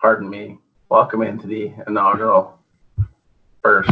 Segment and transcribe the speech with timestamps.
[0.00, 0.58] pardon me,
[0.88, 2.58] welcome into the inaugural
[3.62, 3.90] first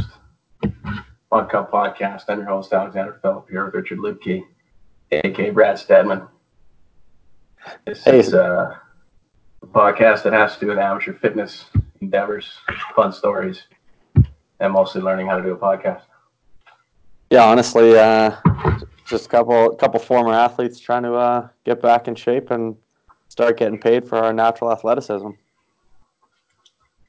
[1.31, 2.25] Mud Cup podcast.
[2.29, 4.45] I'm your host, Alexander Phillip, here with Richard Lipke,
[5.13, 6.23] aka Brad Stedman.
[7.85, 8.21] This Hey.
[8.21, 8.77] is uh,
[9.63, 11.67] a podcast that has to do with amateur fitness
[12.01, 12.53] endeavors,
[12.95, 13.63] fun stories,
[14.61, 16.03] and mostly learning how to do a podcast.
[17.31, 18.37] Yeah, honestly, uh,
[19.05, 22.77] just a couple couple former athletes trying to uh, get back in shape and
[23.29, 25.31] start getting paid for our natural athleticism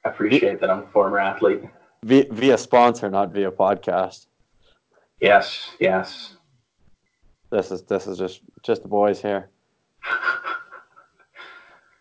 [0.05, 1.63] appreciate that I'm a former athlete.
[2.03, 4.27] via, via sponsor, not via podcast.
[5.21, 6.35] Yes, yes.
[7.49, 9.49] This is this is just just the boys here.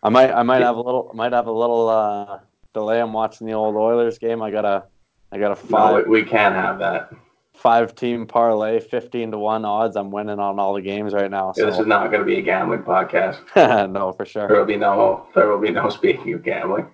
[0.03, 2.39] I might I might have a little might have a little uh,
[2.73, 2.99] delay.
[3.01, 4.41] I'm watching the old Oilers game.
[4.41, 4.83] I got a
[5.31, 7.11] I got a No, five we, we can't have that.
[7.55, 9.95] five team parlay, fifteen to one odds.
[9.95, 11.53] I'm winning on all the games right now.
[11.55, 13.39] This is not going to be a gambling podcast.
[13.91, 14.47] no, for sure.
[14.47, 16.87] There will be no, there will be no speaking of gambling.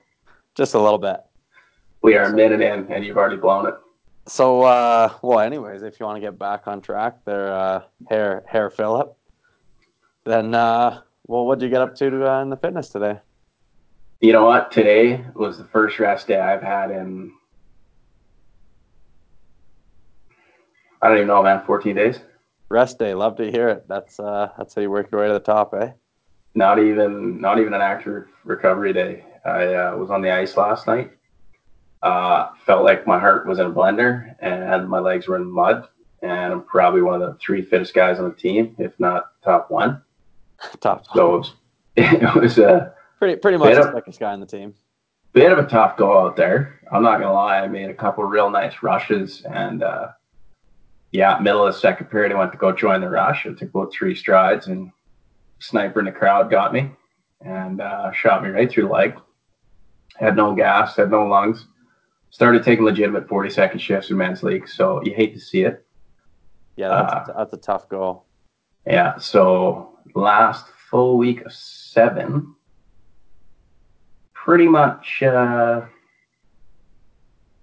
[0.56, 1.18] Just a little bit.
[2.02, 3.76] We are a minute in, and you've already blown it.
[4.26, 8.44] So, uh, well, anyways, if you want to get back on track, there, uh, hair,
[8.48, 9.16] hair Phillip,
[10.26, 13.20] then, uh, well, what'd you get up to uh, in the fitness today?
[14.22, 14.72] You know what?
[14.72, 17.34] Today was the first rest day I've had in,
[21.02, 22.20] I don't even know, man, 14 days.
[22.70, 23.14] Rest day.
[23.14, 23.88] Love to hear it.
[23.90, 25.92] That's, uh, that's how you work your way to the top, eh?
[26.56, 29.26] Not even, not even an active recovery day.
[29.46, 31.12] I uh, was on the ice last night.
[32.02, 35.88] Uh, felt like my heart was in a blender and my legs were in mud.
[36.22, 39.70] And I'm probably one of the three fittest guys on the team, if not top
[39.70, 40.02] one.
[40.80, 41.06] top.
[41.14, 41.54] So it was,
[41.96, 44.74] it was a pretty, pretty much the second guy on the team.
[45.34, 46.80] bit of a tough go out there.
[46.92, 47.60] I'm not gonna lie.
[47.60, 50.10] I made a couple real nice rushes, and uh,
[51.12, 53.46] yeah, middle of the second period, I went to go join the rush.
[53.46, 54.92] It took about three strides, and
[55.60, 56.92] sniper in the crowd got me
[57.42, 59.20] and uh, shot me right through the leg.
[60.18, 61.66] Had no gas, had no lungs.
[62.30, 65.86] Started taking legitimate 40 second shifts in men's league, so you hate to see it.
[66.76, 68.26] Yeah, that's, that's a tough goal.
[68.88, 72.56] Yeah, so last full week of seven,
[74.34, 75.82] pretty much, uh,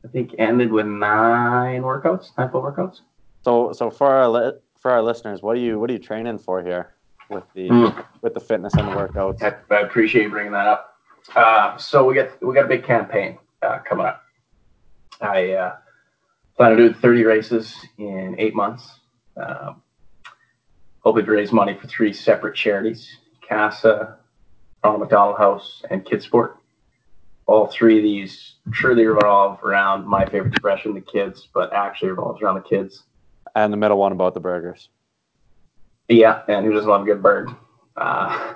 [0.05, 3.01] I think ended with nine workouts, nine full workouts.
[3.43, 6.39] So, so for our, li- for our listeners, what are you, what are you training
[6.39, 6.95] for here
[7.29, 8.05] with the, Mm.
[8.23, 9.43] with the fitness and the workouts?
[9.43, 10.95] I, I appreciate you bringing that up.
[11.35, 14.23] Uh, so we got we got a big campaign uh, coming up.
[15.21, 15.77] I uh,
[16.57, 19.01] plan to do 30 races in eight months.
[19.37, 19.83] Um,
[21.01, 24.17] hoping to raise money for three separate charities: CASA,
[24.83, 26.57] Ronald McDonald House, and Kidsport.
[27.47, 32.41] All three of these truly revolve around my favorite expression, the kids, but actually revolves
[32.41, 33.03] around the kids.
[33.57, 34.89] And the middle one about the burgers.
[36.09, 37.51] Yeah, and who doesn't love a good bird?
[37.97, 38.55] Uh,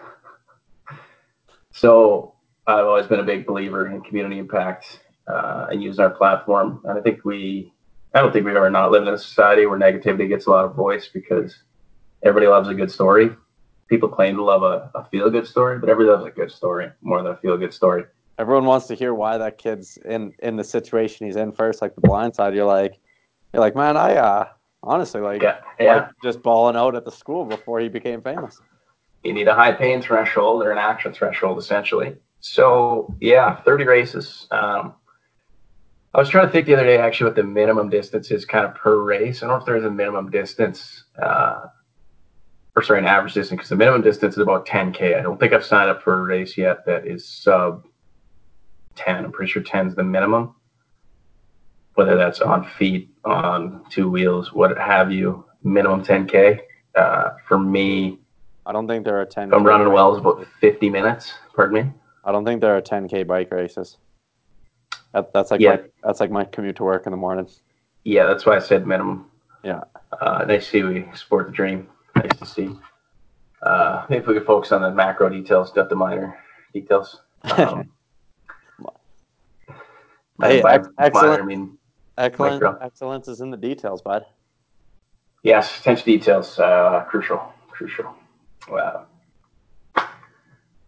[1.73, 2.34] so
[2.67, 6.81] I've always been a big believer in community impact uh, and using our platform.
[6.85, 7.73] And I think we,
[8.15, 10.65] I don't think we've ever not lived in a society where negativity gets a lot
[10.65, 11.57] of voice because
[12.23, 13.31] everybody loves a good story.
[13.89, 16.91] People claim to love a, a feel good story, but everybody loves a good story
[17.03, 18.05] more than a feel good story.
[18.39, 21.95] everyone wants to hear why that kid's in in the situation he's in first, like
[21.95, 22.55] the blind side.
[22.55, 22.99] You're like,
[23.53, 24.49] you're like, man, I uh
[24.83, 25.95] honestly like, Yeah, yeah.
[25.97, 28.59] like just balling out at the school before he became famous.
[29.23, 32.17] you need a high pain threshold or an action threshold essentially
[32.47, 34.93] so yeah 30 races um,
[36.13, 38.67] i was trying to think the other day actually what the minimum distance is kind
[38.67, 41.63] of per race i don't know if there's a minimum distance uh,
[42.77, 45.55] or sorry an average distance because the minimum distance is about 10k i don't think
[45.55, 47.87] i've signed up for a race yet that is sub
[48.95, 50.55] 10 i'm pretty sure 10 is the minimum
[51.95, 56.61] whether that's on feet on two wheels what have you minimum 10k
[56.95, 58.19] uh, for me
[58.67, 59.53] I don't think there are ten.
[59.53, 61.35] I'm running well, it's about 50 minutes.
[61.55, 61.93] Pardon me.
[62.25, 63.99] I don't think there are ten k bike races.
[65.13, 65.77] That, that's like Yeah.
[65.77, 67.49] my, that's like my commute to work in the morning.
[68.05, 69.31] Yeah, that's why I said minimum.
[69.63, 69.83] Yeah.
[70.21, 71.89] Uh, nice to see we support the dream.
[72.17, 72.71] Nice to see.
[73.63, 76.39] Uh, maybe if we could focus on the macro details, not the minor
[76.73, 77.21] details.
[77.59, 77.91] Um,
[80.43, 81.43] Hey, ex- excellent.
[81.43, 81.79] I mean,
[82.19, 82.79] Excellent, Micro.
[82.85, 84.25] excellence is in the details, bud.
[85.45, 88.13] yes, attention to details, uh, crucial, crucial.
[88.69, 89.07] Wow.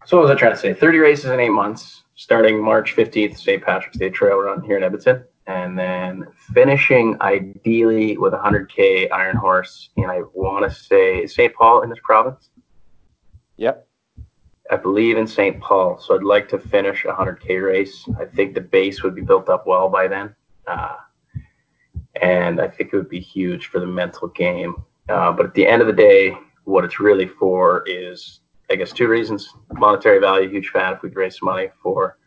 [0.06, 0.73] So what was I trying to say?
[0.73, 3.61] 30 races in eight months, starting March 15th, St.
[3.61, 9.37] Patrick's Day Trail Run here in Edmonton, and then finishing ideally with a 100K Iron
[9.37, 9.91] Horse.
[9.97, 11.53] And I want to say St.
[11.53, 12.50] Paul in this province.
[13.56, 13.85] Yep.
[14.70, 15.61] I believe in St.
[15.61, 15.99] Paul.
[15.99, 18.09] So I'd like to finish a 100K race.
[18.20, 20.37] I think the base would be built up well by then.
[20.69, 20.94] Uh,
[22.23, 24.76] and I think it would be huge for the mental game.
[25.09, 26.32] Uh, but at the end of the day,
[26.62, 28.38] what it's really for is,
[28.70, 29.48] I guess, two reasons.
[29.72, 32.18] Monetary value, huge fan if we could raise money for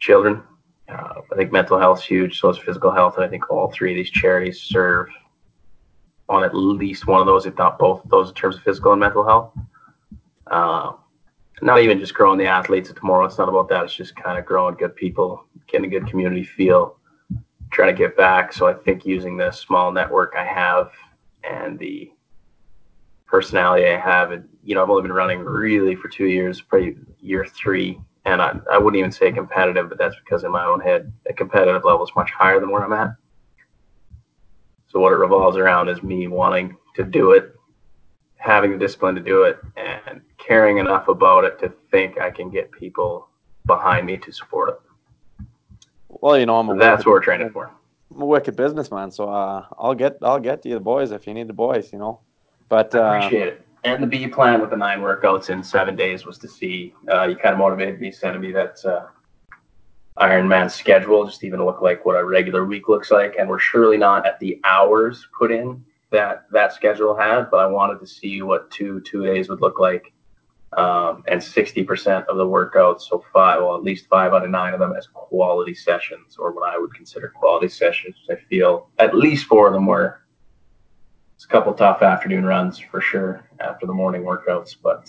[0.00, 0.42] children.
[0.88, 3.70] Uh, I think mental health is huge, so is physical health, and I think all
[3.70, 5.08] three of these charities serve
[6.28, 8.92] on at least one of those, if not both of those, in terms of physical
[8.92, 9.52] and mental health.
[10.48, 10.92] Uh,
[11.62, 13.24] not even just growing the athletes of tomorrow.
[13.24, 13.84] It's not about that.
[13.84, 16.96] It's just kind of growing good people, getting a good community feel,
[17.70, 18.52] trying to get back.
[18.52, 20.90] So I think using this small network I have
[21.44, 22.11] and the
[23.32, 26.96] personality I have, and you know, I've only been running really for two years, probably
[27.18, 30.80] year three, and I, I wouldn't even say competitive, but that's because in my own
[30.80, 33.16] head, the competitive level is much higher than where I'm at.
[34.88, 37.56] So what it revolves around is me wanting to do it,
[38.36, 42.50] having the discipline to do it, and caring enough about it to think I can
[42.50, 43.28] get people
[43.64, 45.46] behind me to support it.
[46.08, 47.72] Well, you know, I'm a That's what we're training for.
[48.14, 51.32] I'm a wicked businessman, so uh, I'll get I'll get you the boys if you
[51.32, 52.20] need the boys, you know.
[52.72, 53.66] But I uh, appreciate it.
[53.84, 57.24] And the B plan with the nine workouts in seven days was to see uh,
[57.24, 59.08] you kind of motivated me, sending me that uh,
[60.18, 63.34] Ironman schedule, just even to look like what a regular week looks like.
[63.38, 67.66] And we're surely not at the hours put in that that schedule had, but I
[67.66, 70.10] wanted to see what two two days would look like.
[70.74, 74.72] Um, and 60% of the workouts, so five, well, at least five out of nine
[74.72, 78.16] of them as quality sessions, or what I would consider quality sessions.
[78.30, 80.21] I feel at least four of them were.
[81.34, 85.06] It's a couple tough afternoon runs for sure after the morning workouts, but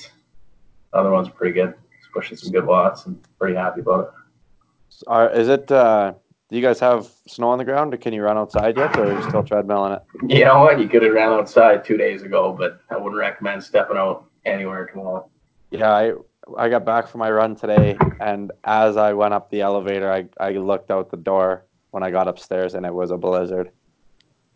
[0.91, 1.73] the other ones pretty good.
[1.99, 5.03] It's pushing some good watts and pretty happy about it.
[5.07, 5.71] are, is it?
[5.71, 6.13] Uh,
[6.49, 7.93] do you guys have snow on the ground?
[7.93, 10.31] Or can you run outside yet, or are you still treadmilling it?
[10.37, 10.79] You know what?
[10.79, 14.85] You could have ran outside two days ago, but I wouldn't recommend stepping out anywhere
[14.85, 15.27] tomorrow.
[15.71, 16.13] Yeah, I
[16.57, 20.25] I got back from my run today, and as I went up the elevator, I
[20.39, 23.71] I looked out the door when I got upstairs, and it was a blizzard.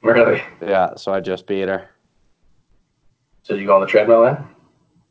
[0.02, 0.42] Really?
[0.62, 1.90] Yeah, so I just beat her.
[3.44, 4.38] So you go on the treadmill then?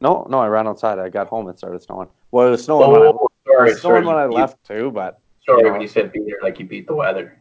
[0.01, 0.99] No, no, I ran outside.
[0.99, 1.49] I got home.
[1.49, 2.09] It started snowing.
[2.31, 3.71] Well, it was snowing when I, Oh, sorry.
[3.71, 4.07] it was snowing sorry.
[4.07, 5.73] when I left too, but Sorry you know.
[5.73, 7.39] when you said beat it, like you beat the weather.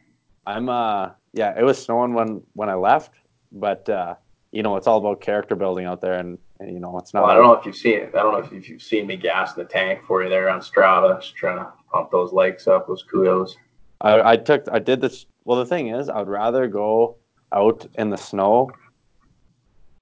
[0.48, 3.12] I'm uh yeah, it was snowing when when I left,
[3.52, 4.16] but uh
[4.52, 7.24] you know it's all about character building out there, and, and you know it's not.
[7.24, 8.12] Well, I don't know if you've seen it.
[8.16, 10.62] I don't know if you've seen me gas in the tank for you there on
[10.62, 13.58] Strava, just trying to pump those likes up, those kudos.
[14.02, 15.26] I, I took I did this.
[15.44, 17.18] Well, the thing is, I would rather go
[17.56, 18.70] out in the snow,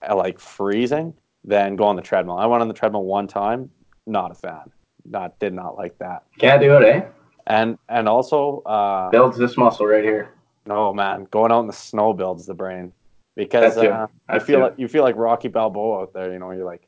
[0.09, 1.13] uh, like freezing,
[1.43, 2.37] than go on the treadmill.
[2.37, 3.69] I went on the treadmill one time.
[4.05, 4.71] Not a fan.
[5.05, 6.23] Not did not like that.
[6.39, 7.05] Can't do it, eh?
[7.47, 10.33] And and also, uh, Builds this muscle right here.
[10.65, 12.91] no man, going out in the snow builds the brain
[13.35, 16.31] because uh, you feel like you feel like Rocky Balboa out there.
[16.31, 16.87] You know, you're like,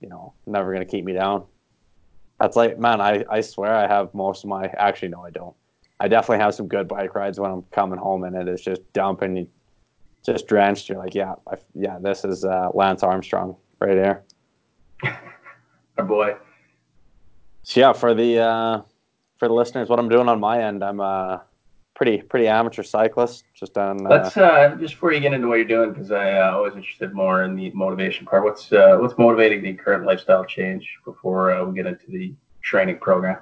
[0.00, 1.44] you know, never gonna keep me down.
[2.40, 4.66] That's like, man, I, I swear I have most of my.
[4.66, 5.54] Actually, no, I don't.
[6.00, 8.80] I definitely have some good bike rides when I'm coming home, and it is just
[8.92, 9.48] dumping,
[10.26, 10.88] just drenched.
[10.88, 14.22] You're like, yeah, I, yeah, this is uh, Lance Armstrong right here.
[15.98, 16.36] Our boy.
[17.62, 18.82] So yeah, for the uh,
[19.38, 21.42] for the listeners, what I'm doing on my end, I'm a
[21.94, 23.44] pretty pretty amateur cyclist.
[23.54, 24.06] Just on.
[24.06, 26.74] Uh, Let's uh, just before you get into what you're doing, because I uh, always
[26.74, 28.44] interested more in the motivation part.
[28.44, 32.98] What's uh, what's motivating the current lifestyle change before uh, we get into the training
[32.98, 33.38] program?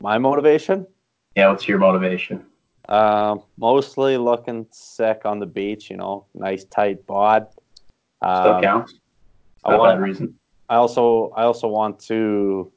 [0.00, 0.86] my motivation.
[1.34, 2.44] Yeah, what's your motivation?
[2.88, 7.46] Uh, mostly looking sick on the beach, you know, nice tight bod.
[8.22, 8.94] Still Um, counts.
[9.64, 10.38] I want- reason.
[10.68, 12.70] I also I also want to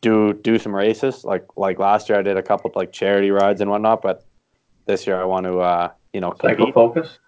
[0.00, 1.24] do do some races.
[1.24, 4.02] Like like last year, I did a couple like charity rides and whatnot.
[4.02, 4.24] But
[4.86, 7.18] this year, I want to uh, you know Cycle focus.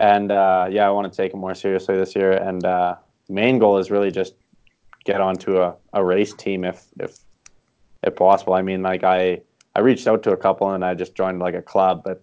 [0.00, 2.32] And uh, yeah, I want to take it more seriously this year.
[2.32, 2.96] And uh,
[3.28, 4.34] main goal is really just
[5.04, 7.18] get onto a, a race team if if
[8.04, 8.54] if possible.
[8.54, 9.40] I mean, like I
[9.78, 12.20] I reached out to a couple and I just joined like a club, but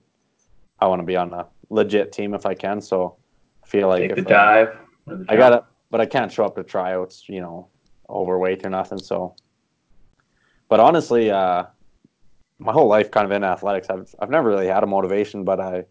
[0.82, 2.82] I want to be on a legit team if I can.
[2.82, 3.16] So
[3.64, 4.78] I feel like Take if the uh, dive.
[5.08, 7.70] or the I got it, but I can't show up to tryouts, you know,
[8.10, 8.98] overweight or nothing.
[8.98, 9.36] So,
[10.68, 11.64] but honestly, uh,
[12.60, 15.62] my whole life kind of in athletics, I've I've never really had a motivation, but
[15.62, 15.86] I,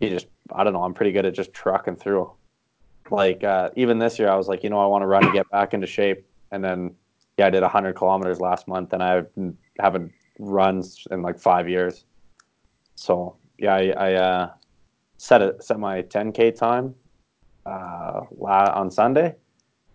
[0.00, 2.30] you just I don't know, I'm pretty good at just trucking through.
[3.10, 5.32] Like uh, even this year, I was like, you know, I want to run to
[5.32, 6.94] get back into shape, and then
[7.38, 9.22] yeah, I did 100 kilometers last month, and I
[9.78, 12.04] haven't run in like five years.
[12.96, 14.50] So yeah, I, I uh,
[15.18, 16.94] set it set my 10k time
[17.66, 19.34] uh, la- on Sunday,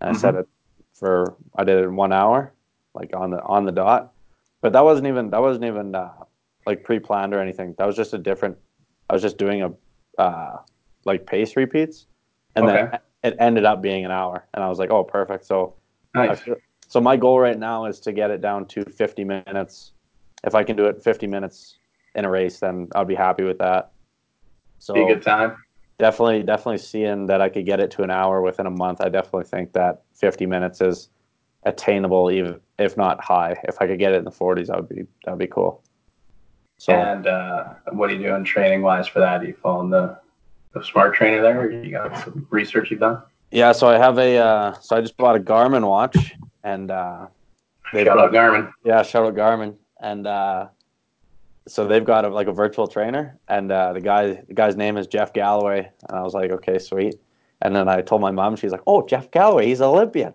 [0.00, 0.46] and I set it
[0.94, 2.54] for I did it in one hour,
[2.94, 4.12] like on the on the dot.
[4.62, 6.12] But that wasn't even that wasn't even uh,
[6.64, 7.74] like pre-planned or anything.
[7.78, 8.56] That was just a different.
[9.10, 9.72] I was just doing a
[10.20, 10.58] uh,
[11.04, 12.06] like pace repeats,
[12.54, 15.44] and then it ended up being an hour, and I was like, oh, perfect.
[15.44, 15.74] So
[16.14, 16.40] Nice.
[16.40, 16.56] feel-
[16.88, 19.92] so my goal right now is to get it down to 50 minutes.
[20.46, 21.76] If I can do it 50 minutes
[22.14, 23.90] in a race, then I'll be happy with that.
[24.78, 25.56] So Be a good time.
[25.98, 29.00] definitely, definitely seeing that I could get it to an hour within a month.
[29.00, 31.08] I definitely think that 50 minutes is
[31.64, 33.56] attainable, even if not high.
[33.64, 35.82] If I could get it in the 40s, that would be that would be cool.
[36.78, 39.40] So And uh, what are you doing training wise for that?
[39.42, 40.18] Are you following the,
[40.74, 41.60] the smart trainer there?
[41.62, 43.20] Or you got some research you've done?
[43.50, 47.26] yeah, so I have a uh, so I just bought a Garmin watch and uh,
[47.90, 48.70] Shout got- out Garmin.
[48.84, 50.66] Yeah, shout out Garmin, and uh,
[51.66, 54.96] so they've got a, like a virtual trainer, and uh, the guy the guy's name
[54.96, 57.16] is Jeff Galloway, and I was like, okay, sweet.
[57.62, 60.28] And then I told my mom, she's like, oh, Jeff Galloway, he's an Olympian.
[60.28, 60.32] I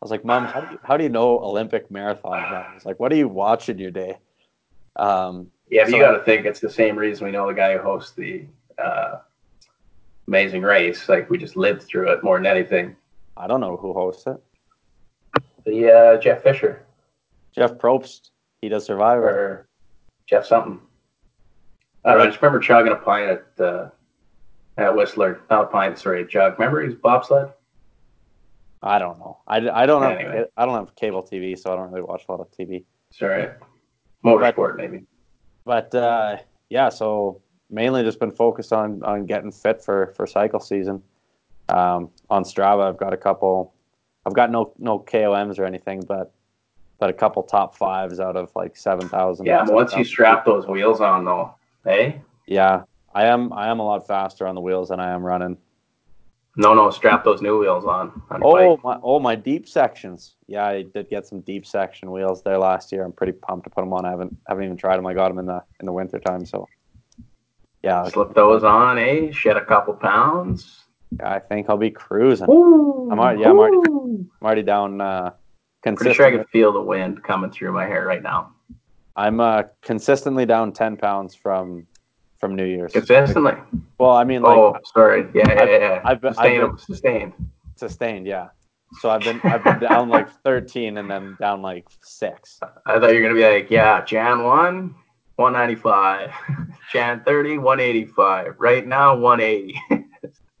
[0.00, 2.84] was like, mom, how do you, how do you know Olympic marathon runners?
[2.86, 4.16] Like, what do you watch in your day?
[4.96, 7.54] Um, Yeah, but So- you got to think it's the same reason we know the
[7.54, 8.44] guy who hosts the
[8.78, 9.16] uh,
[10.26, 11.08] Amazing Race.
[11.08, 12.96] Like we just lived through it more than anything.
[13.36, 14.36] I don't know who hosts it.
[15.66, 16.82] The uh, Jeff Fisher
[17.54, 18.30] Jeff Probst,
[18.64, 19.28] he does Survivor.
[19.28, 19.68] or
[20.26, 20.80] Jeff something.
[22.04, 22.24] I don't know.
[22.24, 23.90] I just remember chugging a pint at uh,
[24.76, 25.40] at Whistler.
[25.50, 26.58] Not a pint, sorry, a jug.
[26.58, 27.52] Remember his bobsled?
[28.82, 29.38] I don't know.
[29.46, 32.32] I, I don't have I don't have cable TV, so I don't really watch a
[32.32, 32.84] lot of TV.
[33.10, 33.48] Sorry,
[34.24, 35.04] motorsport maybe.
[35.64, 37.40] but uh, yeah, so
[37.70, 41.02] mainly just been focused on on getting fit for for cycle season.
[41.68, 43.72] Um, on Strava, I've got a couple.
[44.26, 46.32] I've got no no KOMs or anything, but
[46.98, 49.46] but a couple top fives out of like seven thousand.
[49.46, 52.82] Yeah, once you strap those wheels on, though, hey, yeah,
[53.14, 55.56] I am I am a lot faster on the wheels than I am running.
[56.56, 58.22] no, no, strap those new wheels on.
[58.30, 58.84] on Oh bike.
[58.84, 60.36] my oh my deep sections.
[60.46, 63.04] Yeah, I did get some deep section wheels there last year.
[63.04, 64.04] I'm pretty pumped to put them on.
[64.04, 65.06] I haven't haven't even tried them.
[65.06, 66.68] I got them in the in the winter time, so
[67.82, 69.30] yeah, slip those on, eh?
[69.32, 70.80] Shed a couple pounds.
[71.22, 72.48] I think I'll be cruising.
[72.50, 75.30] Ooh, I'm already- yeah, I'm already- I'm already down uh,
[75.84, 78.52] Pretty sure I can feel the wind coming through my hair right now.
[79.16, 81.86] I'm uh, consistently down ten pounds from
[82.40, 82.92] from New Year's.
[82.92, 83.54] Consistently.
[83.98, 84.56] Well, I mean, like.
[84.56, 85.28] Oh, sorry.
[85.34, 86.00] Yeah, I've, yeah, yeah.
[86.04, 86.62] I've been sustained.
[86.62, 87.32] I've been, sustained.
[87.76, 88.48] Sustained, yeah.
[89.00, 92.60] So I've been I've been down like thirteen and then down like six.
[92.86, 94.94] I thought you were gonna be like, yeah, Jan one,
[95.36, 96.30] one ninety five,
[96.92, 98.54] Jan thirty, one eighty five.
[98.58, 99.80] Right now, one eighty.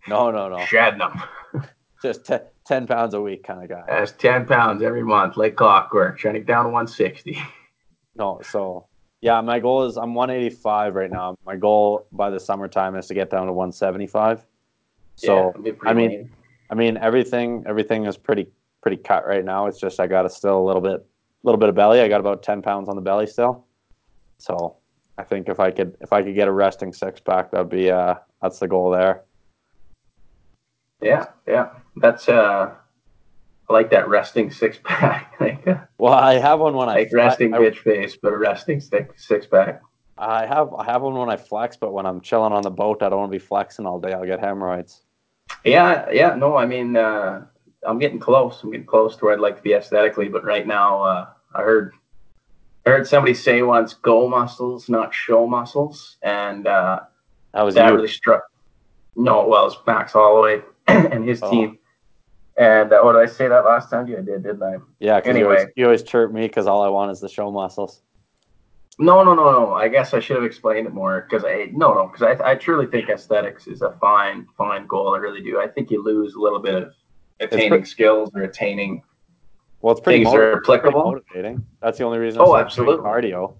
[0.08, 0.56] no, no, no.
[0.56, 1.22] Shadnum.
[2.02, 3.84] Just t- 10 pounds a week kind of guy.
[3.86, 7.38] That's 10 pounds every month, like clockwork, trending down to 160.
[8.16, 8.86] No, so
[9.20, 11.36] yeah, my goal is I'm 185 right now.
[11.44, 14.46] My goal by the summertime is to get down to 175.
[15.16, 16.30] So yeah, I mean.
[16.70, 18.48] I mean everything everything is pretty
[18.82, 19.66] pretty cut right now.
[19.66, 21.04] It's just I got to still a little bit a
[21.42, 22.00] little bit of belly.
[22.00, 23.64] I got about 10 pounds on the belly still.
[24.38, 24.76] So
[25.18, 27.90] I think if I could if I could get a resting six pack, that'd be
[27.90, 29.22] uh that's the goal there.
[31.02, 31.70] Yeah, yeah.
[31.96, 32.72] That's, uh,
[33.68, 35.34] I like that resting six pack.
[35.40, 38.36] like, uh, Well, I have one when I like resting I, bitch face, but a
[38.36, 39.80] resting stick six pack.
[40.16, 43.02] I have I have one when I flex, but when I'm chilling on the boat,
[43.02, 44.12] I don't want to be flexing all day.
[44.12, 45.02] I'll get hemorrhoids.
[45.64, 46.34] Yeah, yeah.
[46.36, 47.46] No, I mean, uh,
[47.84, 48.62] I'm getting close.
[48.62, 51.62] I'm getting close to where I'd like to be aesthetically, but right now, uh, I
[51.62, 51.94] heard,
[52.86, 57.00] I heard somebody say once, "Go muscles, not show muscles," and uh,
[57.52, 57.94] That was that you.
[57.96, 58.42] really struck.
[59.16, 61.50] No, well, it's Max Holloway and his Oh.
[61.50, 61.78] team.
[62.56, 64.06] And uh, what did I say that last time?
[64.06, 64.76] Yeah, I did, didn't I?
[65.00, 65.72] yeah, because you always anyway.
[65.76, 68.02] you always chirp me because all I want is the show muscles.
[69.00, 69.74] No, no, no, no.
[69.74, 72.54] I guess I should have explained it more because I no, no, because I, I
[72.54, 75.14] truly think aesthetics is a fine, fine goal.
[75.14, 75.58] I really do.
[75.60, 76.92] I think you lose a little bit of
[77.40, 79.02] attaining pretty- skills or attaining
[79.80, 81.02] Well, it's pretty, things motiv- that are applicable.
[81.02, 81.66] motivating.
[81.82, 82.40] That's the only reason.
[82.40, 83.04] I Oh, absolutely.
[83.04, 83.56] Cardio.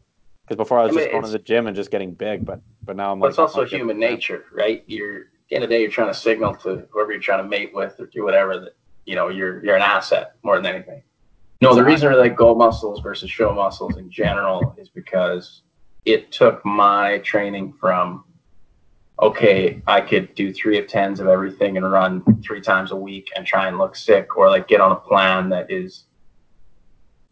[0.46, 2.44] Because before I was I mean, just going to the gym and just getting big,
[2.44, 4.84] but but now I'm But like it's also human nature, right?
[4.86, 7.42] You're at the end of the day, you're trying to signal to whoever you're trying
[7.42, 8.74] to mate with or do whatever that
[9.06, 11.02] you know you're you're an asset more than anything.
[11.60, 15.62] No, the reason I like go muscles versus show muscles in general is because
[16.04, 18.24] it took my training from
[19.22, 23.30] okay, I could do three of tens of everything and run three times a week
[23.36, 26.04] and try and look sick, or like get on a plan that is,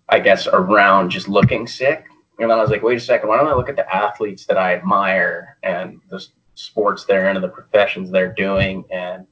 [0.09, 2.07] I guess, around just looking sick.
[2.39, 4.47] And then I was like, wait a second, why don't I look at the athletes
[4.47, 6.25] that I admire and the
[6.55, 9.27] sports they're in and the professions they're doing and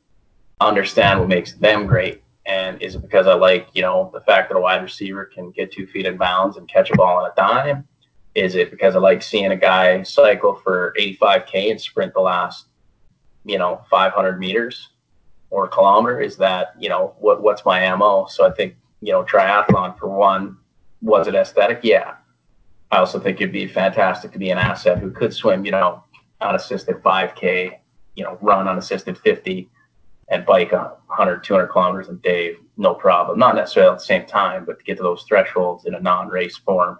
[0.60, 2.22] understand what makes them great?
[2.50, 5.52] And is it because I like, you know, the fact that a wide receiver can
[5.52, 7.86] get two feet in bounds and catch a ball on a dime?
[8.34, 12.66] Is it because I like seeing a guy cycle for 85K and sprint the last,
[13.44, 14.88] you know, 500 meters
[15.50, 16.20] or a kilometer?
[16.20, 18.26] Is that, you know, what what's my MO?
[18.28, 20.56] So I think, you know, triathlon for one,
[21.02, 21.80] was it aesthetic?
[21.84, 22.14] Yeah.
[22.90, 26.02] I also think it'd be fantastic to be an asset who could swim, you know,
[26.40, 27.78] unassisted 5K,
[28.16, 29.70] you know, run unassisted 50
[30.30, 33.38] and bike a 100, 200 kilometers a day, no problem.
[33.38, 36.28] Not necessarily at the same time, but to get to those thresholds in a non
[36.28, 36.98] race form,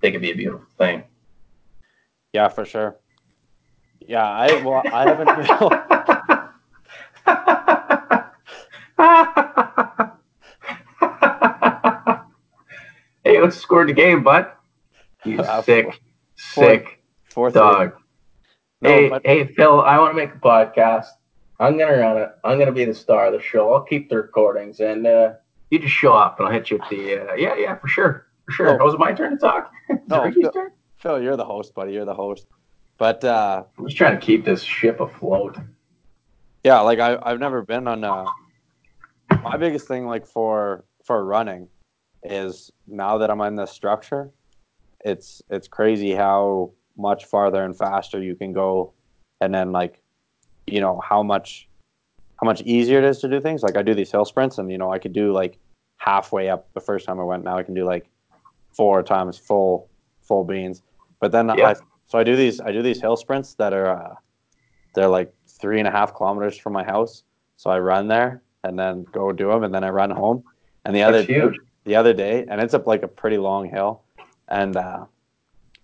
[0.00, 1.04] they could be a beautiful thing.
[2.32, 2.96] Yeah, for sure.
[4.00, 5.28] Yeah, I well, I haven't.
[13.24, 14.46] hey, let's score the game, bud.
[15.24, 15.98] You Uh, sick, for-
[16.64, 17.02] sick.
[17.28, 17.92] Four Dog.
[18.80, 21.06] No, hey, but- hey, Phil, I want to make a podcast.
[21.60, 22.30] I'm gonna run it.
[22.42, 23.72] I'm gonna be the star of the show.
[23.72, 25.34] I'll keep the recordings, and uh,
[25.70, 27.30] you just show up, and I'll hit you with the.
[27.30, 28.78] Uh, yeah, yeah, for sure, for sure.
[28.78, 29.70] Was it my turn to talk?
[30.08, 30.70] No, Phil- turn?
[30.96, 31.92] Phil, you're the host, buddy.
[31.92, 32.46] You're the host.
[32.98, 35.56] But uh, I'm just trying to keep this ship afloat.
[36.64, 38.04] yeah, like I, I've never been on.
[38.04, 38.24] Uh,
[39.42, 41.68] my biggest thing, like for for running,
[42.22, 44.30] is now that I'm in this structure,
[45.04, 48.92] it's it's crazy how much farther and faster you can go,
[49.40, 49.99] and then like,
[50.70, 51.68] you know how much
[52.40, 53.62] how much easier it is to do things.
[53.62, 55.58] Like I do these hill sprints, and you know I could do like
[55.96, 57.44] halfway up the first time I went.
[57.44, 58.08] Now I can do like
[58.72, 59.88] four times full
[60.22, 60.82] full beans.
[61.20, 61.68] But then Yeah.
[61.68, 61.74] I
[62.06, 64.14] so I do these I do these hill sprints that are uh,
[64.94, 67.24] they're like three and a half kilometers from my house.
[67.56, 70.42] So I run there and then go do them, and then I run home.
[70.84, 71.56] And the other huge.
[71.84, 74.02] the other day, and it's up like a pretty long hill.
[74.48, 75.04] And uh,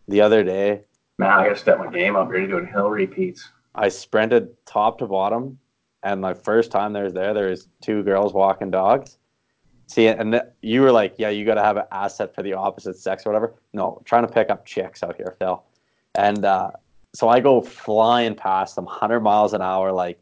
[0.08, 0.82] the other day,
[1.18, 2.28] Man, I gotta step my game up.
[2.30, 3.50] Ready doing hill repeats.
[3.76, 5.58] I sprinted top to bottom,
[6.02, 9.18] and my first time there was there, there was two girls walking dogs.
[9.86, 12.54] See, and th- you were like, "Yeah, you got to have an asset for the
[12.54, 15.62] opposite sex or whatever." No, trying to pick up chicks out here, Phil.
[16.14, 16.70] And uh,
[17.14, 20.18] so I go flying past them, hundred miles an hour, like,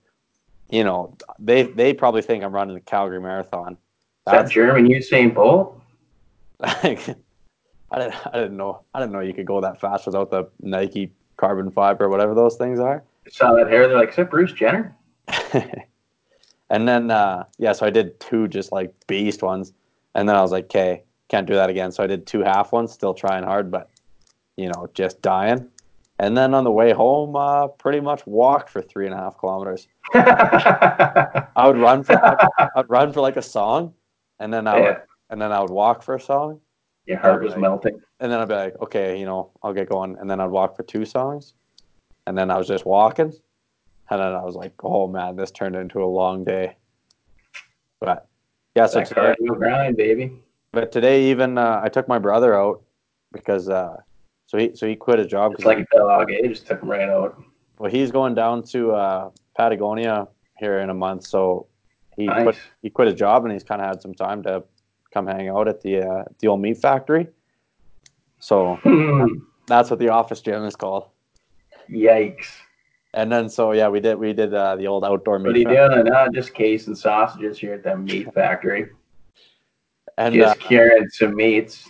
[0.69, 3.73] you know, they they probably think I'm running the Calgary Marathon.
[3.73, 3.79] Is
[4.27, 5.81] that That's German Usain Bolt?
[6.59, 7.09] like,
[7.91, 10.49] I didn't, I didn't know, I didn't know you could go that fast without the
[10.61, 13.03] Nike carbon fiber, or whatever those things are.
[13.31, 13.89] Saw that hair.
[13.89, 14.95] They're like, is that Bruce Jenner?
[16.71, 19.73] and then uh yeah so i did two just like beast ones
[20.15, 22.73] and then i was like okay can't do that again so i did two half
[22.73, 23.91] ones still trying hard but
[24.57, 25.67] you know just dying
[26.19, 29.39] and then on the way home uh pretty much walked for three and a half
[29.39, 32.19] kilometers i would run for
[32.77, 33.93] i'd run for like a song
[34.41, 34.97] and then i would
[35.31, 36.61] and then i would walk for a song
[37.07, 37.61] your heart was Right.
[37.61, 38.01] melting.
[38.21, 40.77] and then i'd be like okay you know i'll get going and then i'd walk
[40.77, 41.55] for two songs
[42.27, 43.33] and then i was just walking
[44.11, 46.77] and then i was like oh man this turned into a long day
[48.01, 48.29] but
[48.75, 50.33] yeah so today, grind, baby.
[50.73, 52.83] but today even uh, i took my brother out
[53.33, 53.97] because uh
[54.47, 56.31] so he so he quit his job It's 'cause like he- a dog.
[56.31, 56.49] Eh?
[56.49, 57.41] Just took him right out.
[57.79, 61.67] well he's going down to uh patagonia here in a month so
[62.17, 62.43] he Nice.
[62.45, 64.63] quit he quit his job and he's kind of had some time to
[65.13, 67.29] come hang out at the uh, the old meat factory
[68.39, 68.79] so
[69.67, 71.07] that's what the office gym is called
[71.91, 72.47] Yikes.
[73.15, 75.47] And then so yeah, we did we did uh, the old outdoor meat.
[75.47, 75.95] What are you meat.
[75.95, 76.05] doing?
[76.07, 78.89] Not just casing sausages here at that meat factory.
[80.19, 81.89] And uh, Just curing some meats.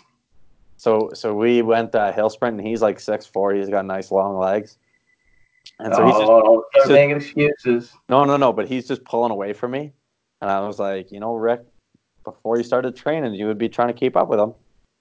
[0.77, 3.55] so so we went uh, hill sprint, and he's like six four.
[3.55, 4.79] He's got nice long legs.
[5.79, 7.93] And so he's just oh, he's just- making excuses.
[8.09, 9.93] no no no, but he's just pulling away from me.
[10.43, 11.63] And I was like, you know, Rick,
[12.23, 14.53] before you started training, you would be trying to keep up with him.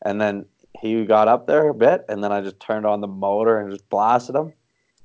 [0.05, 0.45] And then
[0.79, 3.69] he got up there a bit, and then I just turned on the motor and
[3.71, 4.53] just blasted him.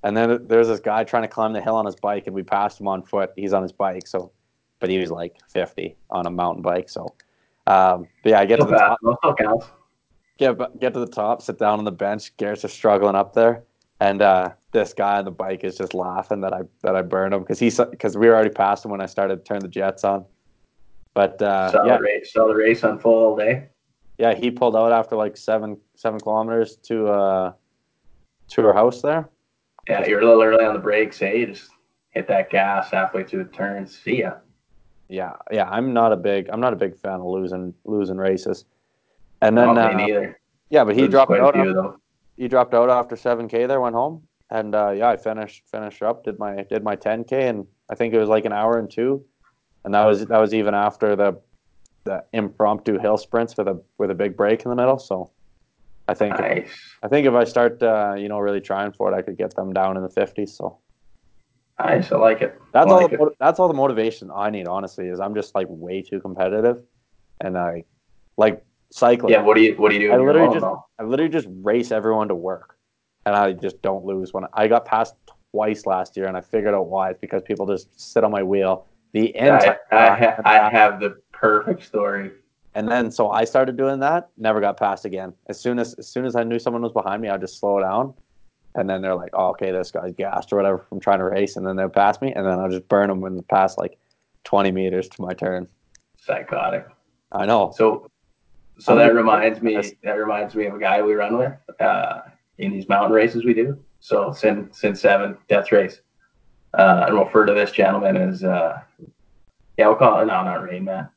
[0.08, 2.42] And then there's this guy trying to climb the hill on his bike, and we
[2.42, 3.30] passed him on foot.
[3.36, 4.32] He's on his bike, so,
[4.80, 6.88] but he was like 50 on a mountain bike.
[6.88, 7.14] So,
[7.66, 8.98] um, but yeah, I get to the top.
[10.38, 12.34] get get to the top, sit down on the bench.
[12.38, 13.64] Garrett's just struggling up there,
[14.00, 17.34] and uh, this guy on the bike is just laughing that I that I burned
[17.34, 19.68] him because he's because we were already past him when I started to turn the
[19.68, 20.24] jets on.
[21.12, 23.68] But uh, saw, yeah, the race, saw the race unfold all day.
[24.16, 27.52] yeah, he pulled out after like seven seven kilometers to uh,
[28.48, 29.28] to her house there.
[29.88, 31.18] Yeah, you're a little early on the brakes.
[31.18, 31.70] Hey, you just
[32.10, 33.86] hit that gas halfway through the turn.
[33.86, 34.34] See ya.
[35.08, 38.66] Yeah, yeah, I'm not a big I'm not a big fan of losing losing races.
[39.40, 40.40] And then me uh, neither.
[40.68, 41.54] yeah, but he dropped out.
[41.54, 41.96] few, After,
[42.36, 43.66] he dropped out after seven k.
[43.66, 46.24] There went home, and uh, yeah, I finished finished up.
[46.24, 48.90] Did my did my ten k, and I think it was like an hour and
[48.90, 49.24] two,
[49.84, 51.40] and that was that was even after the
[52.04, 54.98] the impromptu hill sprints with a with a big break in the middle.
[54.98, 55.30] So
[56.08, 56.70] I think Nice.
[57.02, 59.54] I think if I start uh, you know really trying for it, I could get
[59.54, 60.56] them down in the fifties.
[60.56, 60.78] So
[61.78, 62.10] Nice.
[62.10, 62.60] I like it.
[62.72, 63.32] that's I all like the, it.
[63.38, 64.66] that's all the motivation I need.
[64.66, 66.82] Honestly, is I'm just like way too competitive,
[67.40, 67.84] and I
[68.36, 69.32] like cycling.
[69.32, 69.42] Yeah.
[69.42, 70.12] What do you What do you do?
[70.12, 70.66] I literally just-?
[70.98, 72.76] I literally just race everyone to work,
[73.26, 74.32] and I just don't lose.
[74.32, 75.14] When I got passed
[75.52, 77.10] twice last year, and I figured out why.
[77.10, 80.42] It's because people just sit on my wheel the I, entire I, ha- time.
[80.44, 82.32] I have the perfect story.
[82.78, 84.28] And then so I started doing that.
[84.36, 85.34] Never got passed again.
[85.48, 87.80] As soon as as soon as I knew someone was behind me, I'd just slow
[87.80, 88.14] down.
[88.76, 91.56] And then they're like, "Oh, okay, this guy's gassed or whatever from trying to race."
[91.56, 93.98] And then they'll pass me, and then I'll just burn them in the past like
[94.44, 95.66] twenty meters to my turn.
[96.20, 96.86] Psychotic.
[97.32, 97.72] I know.
[97.74, 98.08] So,
[98.78, 99.74] so that reminds me.
[100.04, 102.20] That reminds me of a guy we run with uh,
[102.58, 103.76] in these mountain races we do.
[103.98, 106.00] So, Sin Sin Seven Death Race,
[106.74, 108.80] uh, and we'll refer to this gentleman as uh,
[109.76, 111.08] yeah, we'll call no, not Rain Man.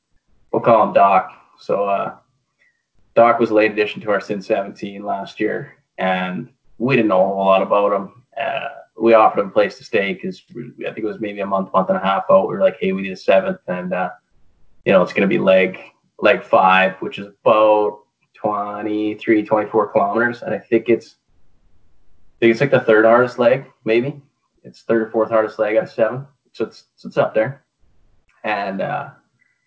[0.51, 1.37] We'll call him Doc.
[1.61, 2.15] So, uh,
[3.13, 7.21] Doc was a late addition to our Sin 17 last year, and we didn't know
[7.21, 8.23] a whole lot about him.
[8.39, 11.45] Uh, we offered him a place to stay because I think it was maybe a
[11.45, 12.47] month, month and a half out.
[12.47, 14.09] We were like, hey, we need a seventh, and uh,
[14.85, 15.77] you know, it's going to be leg
[16.19, 18.01] leg five, which is about
[18.33, 23.65] 23, 24 kilometers, and I think it's I think it's like the third hardest leg,
[23.85, 24.19] maybe.
[24.63, 27.63] It's third or fourth hardest leg out of seven, so it's it's up there.
[28.43, 29.09] And uh,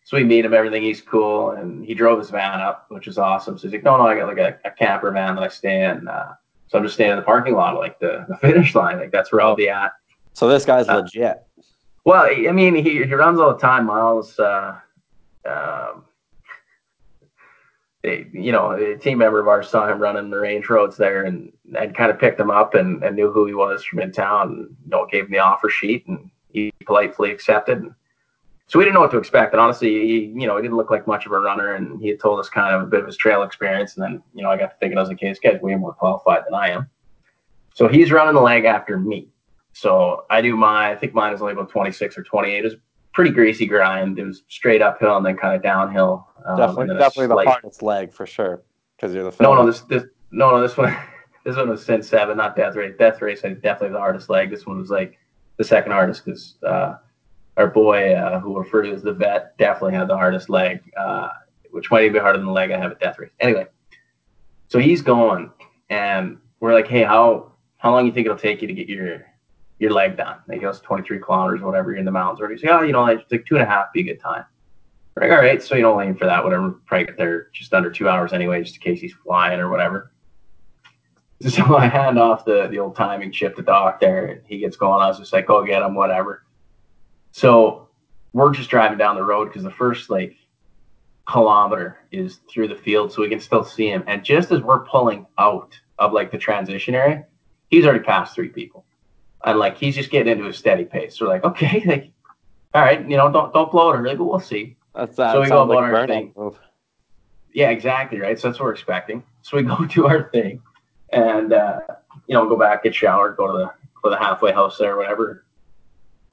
[0.05, 0.83] so we meet him, everything.
[0.83, 3.57] He's cool, and he drove his van up, which is awesome.
[3.57, 5.85] So he's like, "No, no, I got like a, a camper van that I stay
[5.85, 6.35] in." Uh,
[6.69, 8.99] so I'm just staying in the parking lot, like the, the finish line.
[8.99, 9.93] Like that's where I'll be at.
[10.35, 11.43] So this guy's uh, legit.
[12.05, 13.87] Well, I mean, he, he runs all the time.
[13.87, 14.79] Miles, uh,
[15.49, 16.05] um,
[18.03, 21.25] they, you know, a team member of ours saw him running the range roads there,
[21.25, 24.13] and and kind of picked him up and, and knew who he was from in
[24.13, 24.49] town.
[24.49, 27.79] And, you know, gave him the offer sheet, and he politely accepted.
[27.79, 27.95] And,
[28.67, 29.53] so we didn't know what to expect.
[29.53, 32.09] And honestly, he, you know, he didn't look like much of a runner, and he
[32.09, 33.97] had told us kind of a bit of his trail experience.
[33.97, 35.75] And then, you know, I got to thinking, I was like, okay, this guy's way
[35.75, 36.89] more qualified than I am.
[37.75, 39.29] So he's running the leg after me.
[39.73, 42.59] So I do my, I think mine is only about 26 or 28.
[42.59, 42.77] It was
[43.13, 44.19] pretty greasy grind.
[44.19, 46.29] It was straight uphill and then kind of downhill.
[46.47, 48.63] Um, definitely, definitely the hardest leg for sure.
[48.97, 50.97] Because you're the no, no, this, this, no, no, this one,
[51.45, 52.95] this one was Sin Seven, not Death Race.
[52.99, 54.51] Death Race, I definitely the hardest leg.
[54.51, 55.19] This one was like
[55.57, 56.95] the second hardest because uh,
[57.57, 61.29] our boy, uh, who referred to as the vet, definitely had the hardest leg, uh,
[61.71, 63.31] which might even be harder than the leg I have at Death Race.
[63.41, 63.67] Anyway,
[64.69, 65.53] so he's gone,
[65.91, 69.25] and we're like, hey, how how long you think it'll take you to get your
[69.79, 70.39] your leg done?
[70.49, 71.91] Like it was 23 kilometers, or whatever.
[71.91, 72.41] You're in the mountains.
[72.41, 74.21] Or he's like, oh, you know, like, like two and a half be a good
[74.21, 74.45] time.
[75.15, 76.43] We're like, all right, so you don't aim for that.
[76.43, 79.71] Whatever, probably get there just under two hours anyway, just in case he's flying or
[79.71, 80.11] whatever.
[81.49, 84.77] So I hand off the the old timing chip to Doc there, and he gets
[84.77, 85.03] going.
[85.03, 86.45] I was just like, go get him, whatever.
[87.35, 87.89] So
[88.33, 90.37] we're just driving down the road because the first like
[91.27, 94.05] kilometer is through the field, so we can still see him.
[94.07, 97.27] And just as we're pulling out of like the transition area,
[97.71, 98.85] he's already passed three people,
[99.45, 101.19] and like he's just getting into a steady pace.
[101.19, 102.13] So we're like, okay, like,
[102.73, 104.77] all right, you know, don't don't blow it early, but we'll see.
[104.95, 105.33] That's that.
[105.33, 106.33] So we go about like our thing.
[106.37, 106.57] Move.
[107.53, 108.39] Yeah, exactly right.
[108.39, 109.25] So that's what we're expecting.
[109.43, 110.63] So we go do our thing,
[111.13, 111.81] and uh,
[112.29, 113.73] you know, go back, get showered, go to the
[114.05, 115.44] go to the halfway house there, or whatever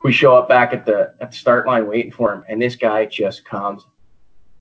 [0.04, 2.76] we show up back at the at the start line waiting for him, and this
[2.76, 3.86] guy just comes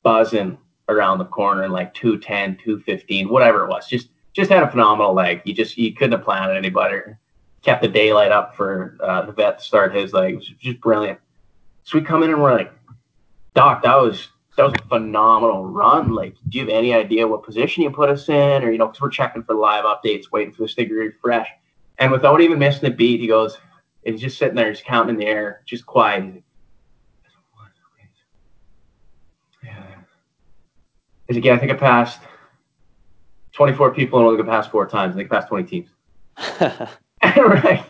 [0.03, 3.87] buzzing around the corner in like 210, 215, whatever it was.
[3.89, 5.43] Just just had a phenomenal leg.
[5.45, 7.19] You just you couldn't have planned it any better.
[7.63, 10.35] Kept the daylight up for uh, the vet to start his leg.
[10.35, 11.19] It was just brilliant.
[11.85, 12.73] So we come in and we're like,
[13.55, 16.15] Doc, that was that was a phenomenal run.
[16.15, 18.87] Like, do you have any idea what position you put us in, or you know,
[18.87, 21.49] because we're checking for live updates, waiting for this thing to refresh.
[21.99, 23.59] And without even missing a beat, he goes,
[24.05, 26.43] and he's just sitting there, just counting in the air, just quiet.
[29.63, 29.83] Yeah.
[31.29, 32.21] He's like, yeah, I think I passed
[33.53, 35.15] 24 people and only got past four times.
[35.15, 35.89] I think I passed 20 teams.
[37.37, 37.85] right.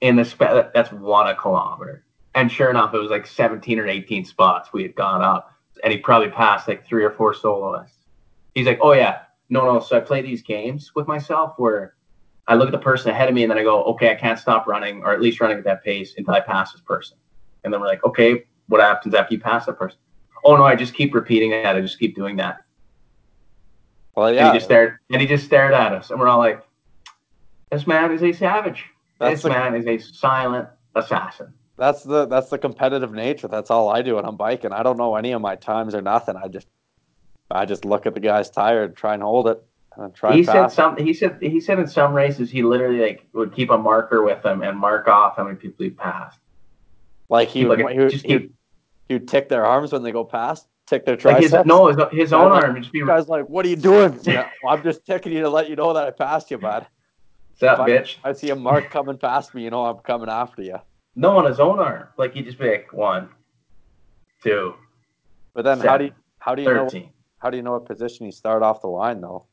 [0.00, 2.04] In the spe- that's one a kilometer.
[2.34, 5.52] And sure enough, it was like 17 or 18 spots we had gone up.
[5.82, 7.96] And he probably passed like three or four soloists.
[8.54, 9.80] He's like, oh, yeah, no, no.
[9.80, 11.94] So I play these games with myself where
[12.48, 14.38] I look at the person ahead of me and then I go, okay, I can't
[14.38, 17.18] stop running or at least running at that pace until I pass this person.
[17.62, 19.98] And then we're like, okay, what happens after you pass that person?
[20.44, 21.76] Oh no, I just keep repeating that.
[21.76, 22.64] I just keep doing that.
[24.14, 24.46] Well, yeah.
[24.46, 26.62] And he just stared and he just stared at us, and we're all like,
[27.70, 28.84] "This man is a savage.
[29.18, 33.48] That's this the, man is a silent assassin." That's the that's the competitive nature.
[33.48, 34.72] That's all I do when I'm biking.
[34.72, 36.36] I don't know any of my times or nothing.
[36.36, 36.68] I just
[37.50, 39.62] I just look at the guy's tire and try and hold it
[39.96, 41.04] Uh, he said something.
[41.04, 44.44] He said he said in some races he literally like would keep a marker with
[44.44, 46.38] him and mark off how many people he passed.
[47.28, 48.50] Like he would, he, just he,
[49.08, 51.52] he would tick their arms when they go past, tick their triceps.
[51.52, 53.04] Like his, no, his, his own arm would just be.
[53.04, 54.18] Guys, like, what are you doing?
[54.22, 56.86] yeah, well, I'm just ticking you to let you know that I passed you, bud.
[57.60, 58.16] That bitch?
[58.22, 59.64] I, I see a mark coming past me.
[59.64, 60.78] You know I'm coming after you.
[61.16, 62.08] No, on his own arm.
[62.16, 63.28] Like he just be like one,
[64.42, 64.74] two.
[65.54, 67.02] But then seven, how do you how do you 13.
[67.02, 69.46] know how do you know what position you start off the line though?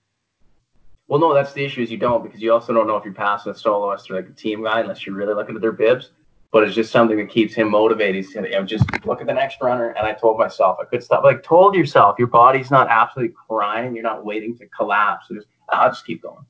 [1.07, 3.13] Well, no, that's the issue is you don't because you also don't know if you're
[3.13, 6.11] passing a soloist or like a team guy unless you're really looking at their bibs.
[6.51, 8.15] But it's just something that keeps him motivated.
[8.15, 9.89] He's you know, just look at the next runner.
[9.89, 11.23] And I told myself I could stop.
[11.23, 13.93] Like told yourself, your body's not absolutely crying.
[13.93, 15.27] You're not waiting to collapse.
[15.27, 16.45] So just oh, I'll just keep going.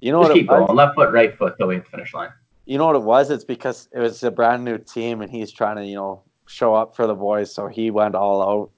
[0.00, 0.38] You know just what?
[0.38, 0.76] Keep going.
[0.76, 2.30] Left foot, right foot, go at the finish line.
[2.66, 3.30] You know what it was?
[3.30, 6.74] It's because it was a brand new team, and he's trying to you know show
[6.74, 7.52] up for the boys.
[7.52, 8.70] So he went all out.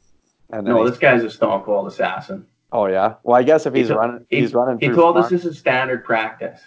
[0.53, 2.47] And no, this guy's a stone cold assassin.
[2.73, 3.15] Oh yeah.
[3.23, 4.79] Well, I guess if he's, he's running, he's, running.
[4.79, 5.25] He told farm.
[5.25, 6.61] us this is standard practice.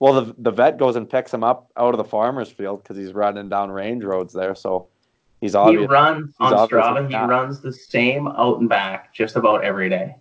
[0.00, 2.96] Well, the the vet goes and picks him up out of the farmer's field because
[2.96, 4.54] he's running down range roads there.
[4.54, 4.88] So
[5.40, 5.82] he's obvious.
[5.82, 7.08] He runs on Strava.
[7.08, 10.16] He runs the same out and back just about every day.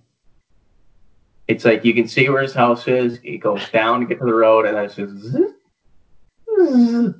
[1.47, 3.19] It's like you can see where his house is.
[3.19, 5.31] He goes down to get to the road, and then it's just, zzz,
[6.59, 7.13] zzz.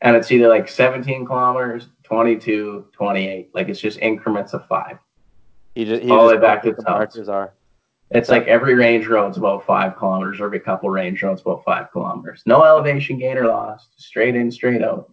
[0.00, 3.50] and it's either like 17 kilometers, 22, 28.
[3.54, 4.98] Like it's just increments of five.
[5.74, 7.54] He just he All the way back to the markers are.
[8.10, 11.90] It's like every range road's about five kilometers, or every couple range roads about five
[11.92, 12.42] kilometers.
[12.44, 15.10] No elevation gain or loss, straight in, straight out.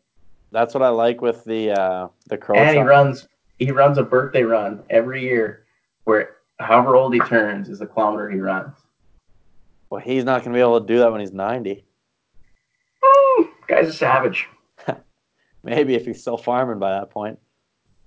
[0.51, 2.57] That's what I like with the uh the crow.
[2.57, 5.65] and he runs he runs a birthday run every year
[6.03, 8.73] where however old he turns is the kilometer he runs.
[9.89, 11.83] Well, he's not going to be able to do that when he's 90.
[13.67, 14.47] Guy's a savage.
[15.63, 17.39] Maybe if he's still farming by that point.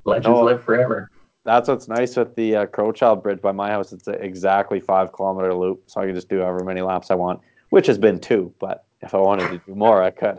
[0.04, 0.44] Legends No.
[0.44, 1.10] live forever.
[1.44, 3.92] That's what's nice with the uh, Crowchild Bridge by my house.
[3.92, 7.14] It's a exactly five kilometer loop, so I can just do however many laps I
[7.14, 8.54] want, which has been two.
[8.60, 10.38] But if I wanted to do more, I could.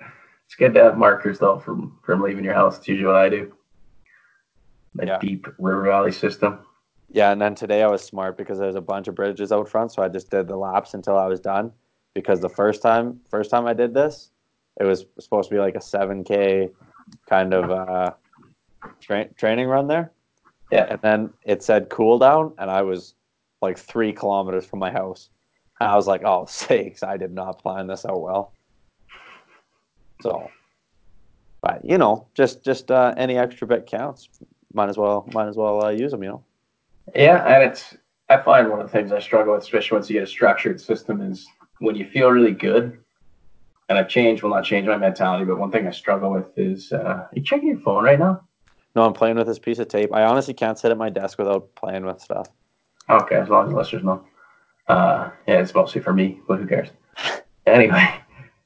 [0.00, 2.78] It's good to have markers though from from leaving your house.
[2.78, 3.52] It's usually what I do.
[4.96, 5.18] The Yeah.
[5.18, 6.58] deep river valley system.
[7.12, 9.92] Yeah, and then today I was smart because there's a bunch of bridges out front,
[9.92, 11.72] so I just did the laps until I was done.
[12.14, 14.30] Because the first time, first time I did this,
[14.80, 16.70] it was supposed to be like a seven k
[17.28, 18.12] kind of uh,
[19.00, 20.12] tra- training run there.
[20.70, 20.86] Yeah.
[20.88, 23.14] and then it said cool down, and I was
[23.60, 25.28] like three kilometers from my house.
[25.80, 27.02] And I was like, "Oh, sakes!
[27.02, 28.52] I did not plan this out well."
[30.22, 30.50] So,
[31.60, 34.28] but you know, just just uh, any extra bit counts.
[34.72, 36.22] Might as well, might as well uh, use them.
[36.22, 36.44] You know.
[37.14, 37.96] Yeah, and it's
[38.28, 40.80] I find one of the things I struggle with, especially once you get a structured
[40.80, 41.48] system, is
[41.80, 42.98] when you feel really good.
[43.88, 46.92] And I've changed, will not change my mentality, but one thing I struggle with is
[46.92, 48.42] uh, are you checking your phone right now?
[48.94, 50.12] No, I'm playing with this piece of tape.
[50.12, 52.48] I honestly can't sit at my desk without playing with stuff.
[53.08, 54.24] Okay, as long as the listeners know.
[54.88, 56.88] Uh, yeah, it's mostly for me, but who cares?
[57.66, 58.20] Anyway,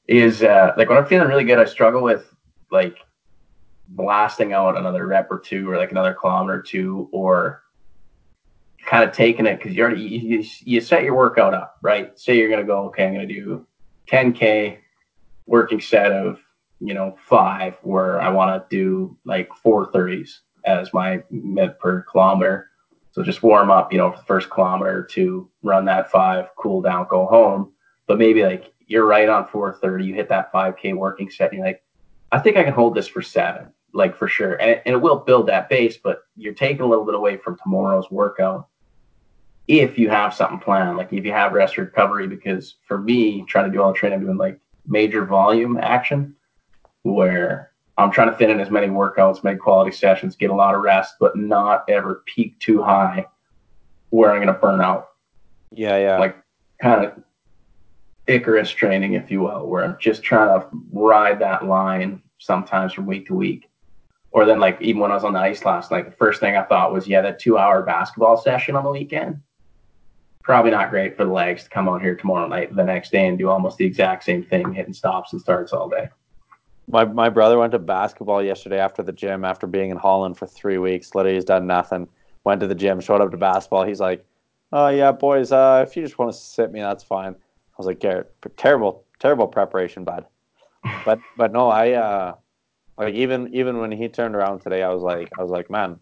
[0.07, 2.33] is uh, like when I'm feeling really good, I struggle with
[2.71, 2.97] like
[3.89, 7.61] blasting out another rep or two, or like another kilometer or two, or
[8.85, 12.17] kind of taking it because you already you, you, you set your workout up, right?
[12.17, 13.67] Say you're gonna go, okay, I'm gonna do
[14.07, 14.77] 10k
[15.45, 16.39] working set of
[16.79, 22.69] you know five, where I want to do like 430s as my mid per kilometer.
[23.11, 26.81] So just warm up, you know, for the first kilometer to run that five, cool
[26.81, 27.71] down, go home.
[28.07, 31.67] But maybe like you're right on 430, you hit that 5K working set, and you're
[31.67, 31.83] like,
[32.31, 34.55] I think I can hold this for seven, like for sure.
[34.55, 37.37] And it, and it will build that base, but you're taking a little bit away
[37.37, 38.67] from tomorrow's workout
[39.67, 42.27] if you have something planned, like if you have rest recovery.
[42.27, 46.35] Because for me, trying to do all the training, I'm doing like major volume action
[47.13, 50.75] where I'm trying to fit in as many workouts, make quality sessions, get a lot
[50.75, 53.25] of rest, but not ever peak too high
[54.09, 55.09] where I'm going to burn out.
[55.71, 56.17] Yeah, yeah.
[56.17, 56.37] Like
[56.81, 57.23] kind of
[58.27, 63.05] Icarus training, if you will, where I'm just trying to ride that line sometimes from
[63.05, 63.69] week to week.
[64.31, 66.57] Or then, like, even when I was on the ice last night, the first thing
[66.57, 69.39] I thought was, yeah, that two hour basketball session on the weekend,
[70.43, 73.27] probably not great for the legs to come out here tomorrow night, the next day,
[73.27, 76.09] and do almost the exact same thing, hitting stops and starts all day.
[76.87, 80.45] My my brother went to basketball yesterday after the gym after being in Holland for
[80.45, 81.15] three weeks.
[81.15, 82.07] Literally, he's done nothing.
[82.43, 83.85] Went to the gym, showed up to basketball.
[83.85, 84.23] He's like,
[84.71, 85.51] "Oh yeah, boys.
[85.51, 89.03] Uh, if you just want to sit me, that's fine." I was like, "Garrett, terrible,
[89.19, 90.25] terrible preparation, bud."
[91.03, 92.35] But but no, I uh,
[92.97, 95.99] like even even when he turned around today, I was like, I was like, man,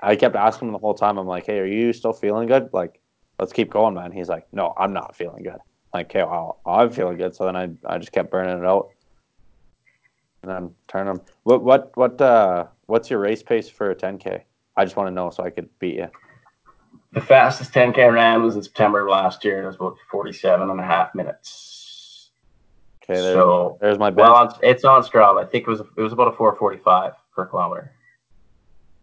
[0.00, 1.18] I kept asking him the whole time.
[1.18, 2.70] I'm like, "Hey, are you still feeling good?
[2.72, 3.00] Like,
[3.38, 6.60] let's keep going, man." He's like, "No, I'm not feeling good." I'm like, "Okay, well,
[6.66, 8.90] I'm feeling good." So then I I just kept burning it out
[10.42, 11.20] and then turn them.
[11.44, 14.42] What what what uh what's your race pace for a 10k?
[14.76, 16.08] I just want to know so I could beat you.
[17.12, 19.62] The fastest 10K I ran was in September of last year.
[19.62, 22.30] It was about 47 and a half minutes.
[23.02, 24.28] Okay, there's, so, there's my bench.
[24.28, 25.42] well, it's, it's on Strava.
[25.42, 27.92] I think it was it was about a 445 per kilometer.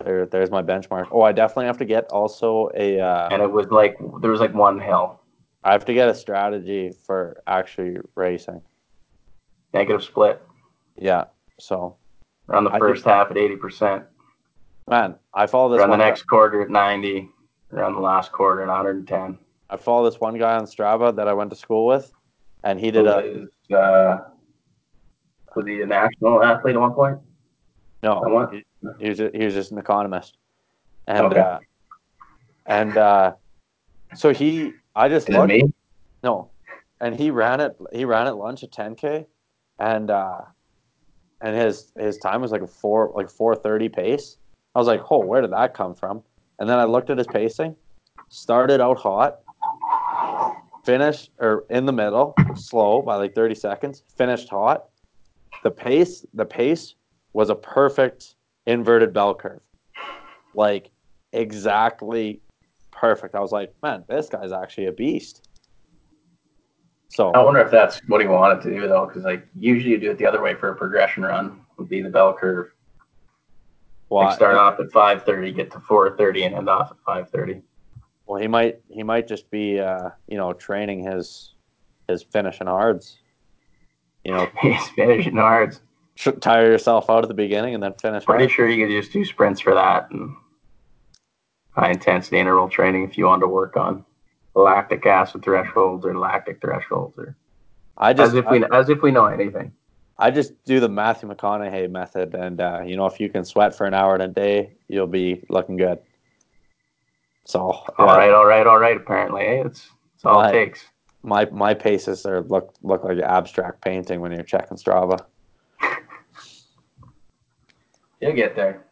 [0.03, 1.07] there, there's my benchmark.
[1.11, 2.99] Oh, I definitely have to get also a.
[2.99, 5.19] Uh, And it was like, there was like one hill,
[5.63, 8.61] I have to get a strategy for actually racing.
[9.73, 10.41] negative split.
[10.97, 11.25] Yeah.
[11.59, 11.97] So,
[12.47, 14.05] Run the first half at 80%.
[14.87, 15.99] man, I follow this Run the one.
[15.99, 17.29] next quarter at 90.
[17.71, 19.37] Run the last quarter at 110.
[19.69, 22.11] I follow this one guy on Strava that I went to school with,
[22.63, 24.17] and he did a was, uh,
[25.55, 27.17] was he a national athlete at one point?
[28.03, 28.47] no.
[28.51, 28.63] He,
[28.99, 30.37] he was just, he was just an economist,
[31.07, 31.39] and Okay.
[31.39, 31.59] uh,
[32.67, 33.33] and uh,
[34.13, 35.47] so he I just looked.
[35.47, 35.73] me?
[36.23, 36.51] No,
[37.01, 37.75] and he ran it.
[37.91, 39.25] He ran at lunch at 10k,
[39.79, 40.41] and uh,
[41.41, 44.37] and his his time was like a four like 4:30 pace.
[44.73, 46.21] I was like, oh, where did that come from?
[46.59, 47.75] And then I looked at his pacing.
[48.29, 49.39] Started out hot,
[50.83, 54.03] finished or in the middle, slow by like 30 seconds.
[54.17, 54.85] Finished hot.
[55.63, 56.95] The pace the pace
[57.33, 59.61] was a perfect inverted bell curve,
[60.53, 60.89] like
[61.33, 62.41] exactly
[62.91, 63.35] perfect.
[63.35, 65.44] I was like, man, this guy's actually a beast.
[67.09, 69.99] So I wonder if that's what he wanted to do though, because like usually you
[69.99, 72.71] do it the other way for a progression run would be the bell curve.
[74.09, 76.97] well, Like start off at five thirty, get to four thirty, and end off at
[77.05, 77.61] five thirty.
[78.25, 81.53] well, he might he might just be uh, you know training his
[82.07, 83.17] his finishing hards.
[84.23, 85.77] You know, He's finishing hard.
[86.15, 88.25] tr- tire yourself out at the beginning and then finish.
[88.25, 88.51] Pretty hard.
[88.51, 90.35] sure you could just do sprints for that and
[91.71, 94.03] high intensity interval training if you wanted to work on
[94.55, 97.35] lactic acid thresholds or lactic thresholds or
[97.97, 99.71] I just as if we as if we know anything.
[100.17, 103.75] I just do the Matthew McConaughey method, and uh, you know, if you can sweat
[103.75, 105.99] for an hour in a day, you'll be looking good.
[107.45, 108.95] So, All yeah, right, all right, all right.
[108.97, 110.55] Apparently, it's it's all Right.
[110.55, 110.85] it takes.
[111.21, 115.25] my my paces are look look like an abstract painting when you're checking Strava.
[118.21, 118.85] You'll get there.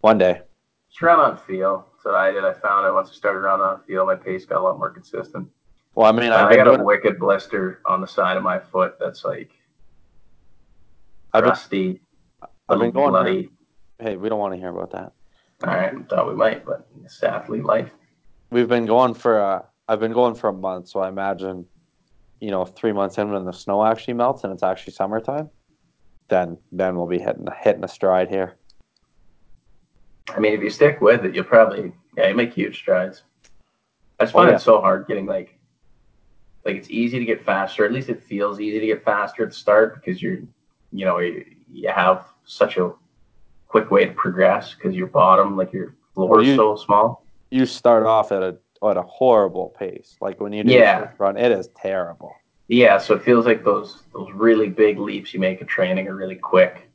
[0.00, 0.42] One day,
[0.90, 1.86] Just run on feel.
[2.06, 2.44] What I did.
[2.44, 4.06] I found it once I started running on feel.
[4.06, 5.48] My pace got a lot more consistent.
[5.96, 8.60] well, I mean, I've I got doing, a wicked blister on the side of my
[8.60, 9.50] foot that's like
[11.34, 12.00] I've been, rusty,
[12.40, 13.10] I've little been going.
[13.10, 13.50] bloody.
[13.98, 15.14] Hey, we don't want to hear about that.
[15.66, 17.90] All right, thought we might, but it's athlete life.
[18.50, 19.42] We've been going for.
[19.42, 21.66] Uh, I've been going for a month, so I imagine,
[22.38, 25.50] you know, three months in when the snow actually melts and it's actually summertime,
[26.28, 28.58] then then we'll be hitting hitting a stride here.
[30.34, 33.22] I mean, if you stick with it, you'll probably yeah, you make huge strides.
[34.18, 34.54] I just Oh, yeah.
[34.56, 35.58] it so hard getting like,
[36.64, 37.84] like it's easy to get faster.
[37.84, 40.38] At least it feels easy to get faster at the start because you're,
[40.92, 42.92] you know, you, you have such a
[43.68, 47.24] quick way to progress because your bottom, like your floor, Well, is you- so small.
[47.50, 50.16] you start off at a at a horrible pace.
[50.20, 51.10] Like when you do Yeah.
[51.18, 52.34] run, it is terrible.
[52.68, 56.14] Yeah, so it feels like those those really big leaps you make in training are
[56.14, 56.88] really quick,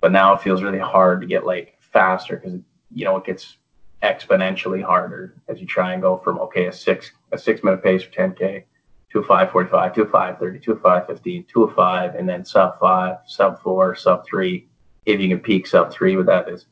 [0.00, 2.58] but now it feels really hard to get like faster because
[2.92, 3.56] you know it gets
[4.02, 8.02] exponentially harder as you try and go from okay a six a six minute pace
[8.02, 8.64] for 10k
[9.10, 12.78] to a 545 to a 530 to a 515 to a five and then sub
[12.80, 14.66] five sub four sub three
[15.06, 16.66] if you can peak sub three with that is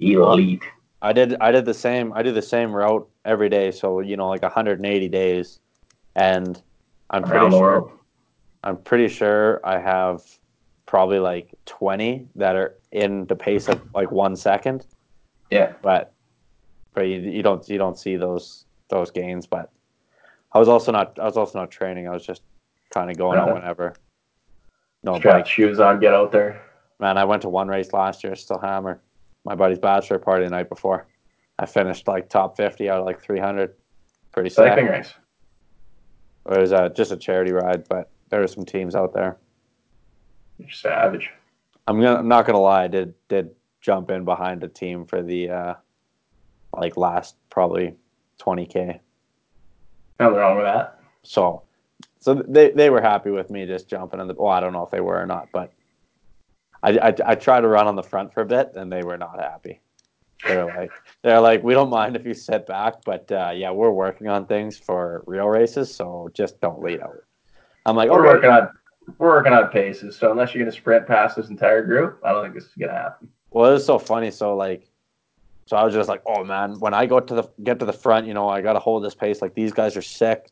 [0.00, 0.64] elite
[1.02, 4.16] I did I did the same I do the same route every day, so you
[4.16, 5.60] know like 180 days,
[6.14, 6.60] and
[7.10, 7.92] I'm around pretty sure.
[8.64, 10.22] I'm pretty sure I have
[10.86, 14.86] probably like 20 that are in the pace of like one second,
[15.50, 16.12] Yeah, but
[16.94, 19.46] but you, you don't you don't see those those gains.
[19.46, 19.70] But
[20.52, 22.08] I was also not I was also not training.
[22.08, 22.42] I was just
[22.90, 23.54] kind of going out Uh-huh.
[23.54, 23.94] whenever.
[25.02, 25.46] No strap bike.
[25.46, 26.62] shoes on, get out there.
[26.98, 29.00] Man, I went to one race last year, still hammered.
[29.44, 31.06] My buddy's bachelor party the night before.
[31.58, 33.74] I finished like top 50 out of like 300.
[34.32, 34.90] Pretty Cycling sick.
[34.92, 35.14] race.
[36.50, 39.36] It was uh, just a charity ride, but there were some teams out there.
[40.58, 41.30] You're savage.
[41.86, 45.22] I'm gonna I'm not gonna lie, I did did jump in behind a team for
[45.22, 45.74] the uh,
[46.74, 47.94] like last probably
[48.40, 48.98] 20k.
[50.18, 51.00] Nothing wrong with that.
[51.22, 51.62] So
[52.20, 54.34] so they they were happy with me just jumping in the.
[54.34, 55.72] Well, I don't know if they were or not, but
[56.82, 59.16] I I, I tried to run on the front for a bit, and they were
[59.16, 59.80] not happy.
[60.44, 60.90] They're like
[61.22, 64.46] they're like we don't mind if you sit back, but uh, yeah, we're working on
[64.46, 67.22] things for real races, so just don't lead out.
[67.84, 68.34] I'm like, We're okay.
[68.34, 68.70] working on
[69.18, 70.16] we're working on paces.
[70.16, 72.92] So unless you're gonna sprint past this entire group, I don't think this is gonna
[72.92, 73.28] happen.
[73.50, 74.30] Well, it was so funny.
[74.30, 74.88] So like,
[75.66, 77.92] so I was just like, oh man, when I go to the get to the
[77.92, 79.42] front, you know, I got to hold this pace.
[79.42, 80.50] Like these guys are sick.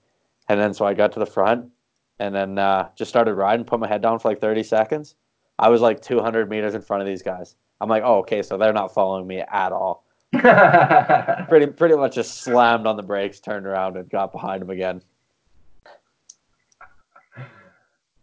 [0.49, 1.71] And then so I got to the front,
[2.19, 5.15] and then uh, just started riding, put my head down for like 30 seconds.
[5.59, 7.57] I was like 200 meters in front of these guys.
[7.81, 10.05] I'm like, oh, okay, so they're not following me at all.
[10.33, 15.01] Pretty pretty much just slammed on the brakes, turned around, and got behind them again.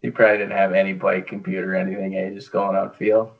[0.01, 2.31] You probably didn't have any bike computer or anything, eh?
[2.31, 3.31] Just going out field.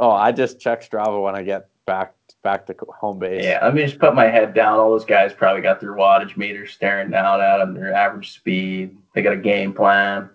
[0.00, 3.44] Oh, I just check Strava when I get back back to home base.
[3.44, 4.78] Yeah, let me just put my head down.
[4.78, 8.96] All those guys probably got their wattage meters staring down at them, their average speed.
[9.14, 10.30] They got a game plan.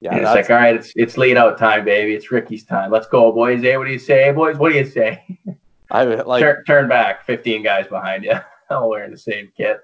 [0.00, 2.14] yeah, and it's like, all right, it's it's lead out time, baby.
[2.14, 2.90] It's Ricky's time.
[2.90, 3.62] Let's go, boys.
[3.62, 4.58] Hey, what do you say, boys?
[4.58, 5.24] What do you say?
[5.90, 7.24] I like turn, turn back.
[7.24, 8.34] Fifteen guys behind you,
[8.70, 9.80] all wearing the same kit.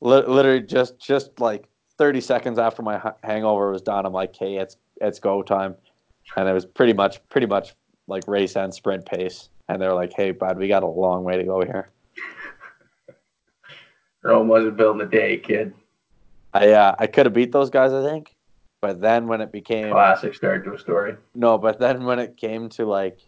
[0.00, 1.68] Literally just just like
[1.98, 5.74] 30 seconds after my hangover was done i'm like hey it's it's go time
[6.36, 7.74] and it was pretty much pretty much
[8.06, 11.36] like race and sprint pace and they're like hey bud we got a long way
[11.36, 11.90] to go here
[14.22, 15.72] Rome wasn't building a day, kid.
[16.54, 18.34] i uh, i could have beat those guys i think
[18.80, 21.16] but then when it became Classic start to a story.
[21.34, 23.18] no but then when it came to like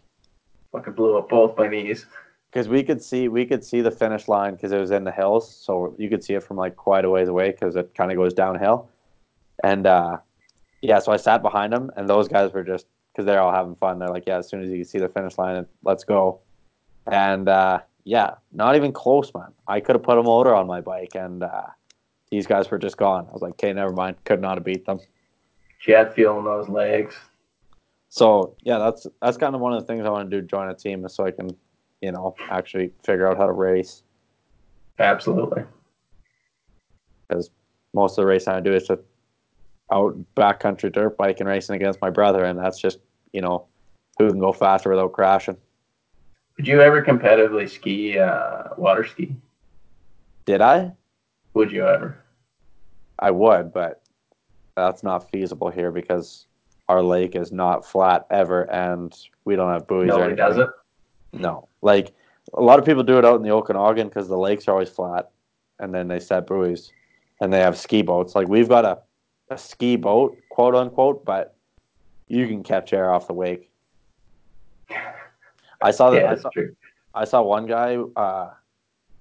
[0.71, 2.05] Fucking blew up both my knees.
[2.51, 5.11] because we could see we could see the finish line because it was in the
[5.11, 8.11] hills so you could see it from like quite a ways away because it kind
[8.11, 8.89] of goes downhill
[9.63, 10.17] and uh
[10.81, 13.75] yeah so i sat behind them and those guys were just because they're all having
[13.75, 16.39] fun they're like yeah as soon as you can see the finish line let's go
[17.07, 19.53] and uh Yeah, not even close, man.
[19.67, 21.69] I could have put a motor on my bike, and uh,
[22.31, 23.27] these guys were just gone.
[23.29, 24.15] I was like, okay, never mind.
[24.25, 24.99] Could not have beat them.
[25.79, 27.13] Jet fuel in those legs.
[28.09, 30.47] So yeah, that's that's kind of one of the things I want to do.
[30.47, 31.55] Join a team, so I can,
[32.01, 34.03] you know, actually figure out how to race.
[34.99, 35.63] Absolutely.
[37.27, 37.49] Because
[37.93, 39.01] most of the racing I do is just
[39.91, 42.99] out backcountry dirt biking racing against my brother, and that's just
[43.33, 43.67] you know
[44.17, 45.57] who can go faster without crashing.
[46.57, 49.35] Would you ever competitively ski uh, water ski?
[50.45, 50.91] Did I?
[51.53, 52.17] Would you ever?
[53.19, 54.01] I would, but
[54.75, 56.45] that's not feasible here because
[56.89, 60.09] our lake is not flat ever, and we don't have buoys.
[60.11, 60.69] or Nobody does it.
[61.33, 62.13] No, like
[62.53, 64.89] a lot of people do it out in the Okanagan because the lakes are always
[64.89, 65.29] flat,
[65.79, 66.91] and then they set buoys,
[67.39, 68.35] and they have ski boats.
[68.35, 68.99] Like we've got a,
[69.49, 71.55] a ski boat, quote unquote, but
[72.27, 73.69] you can catch air off the wake.
[75.81, 76.21] I saw that.
[76.21, 76.75] Yeah, I, saw, true.
[77.13, 77.97] I saw one guy.
[78.15, 78.51] Uh,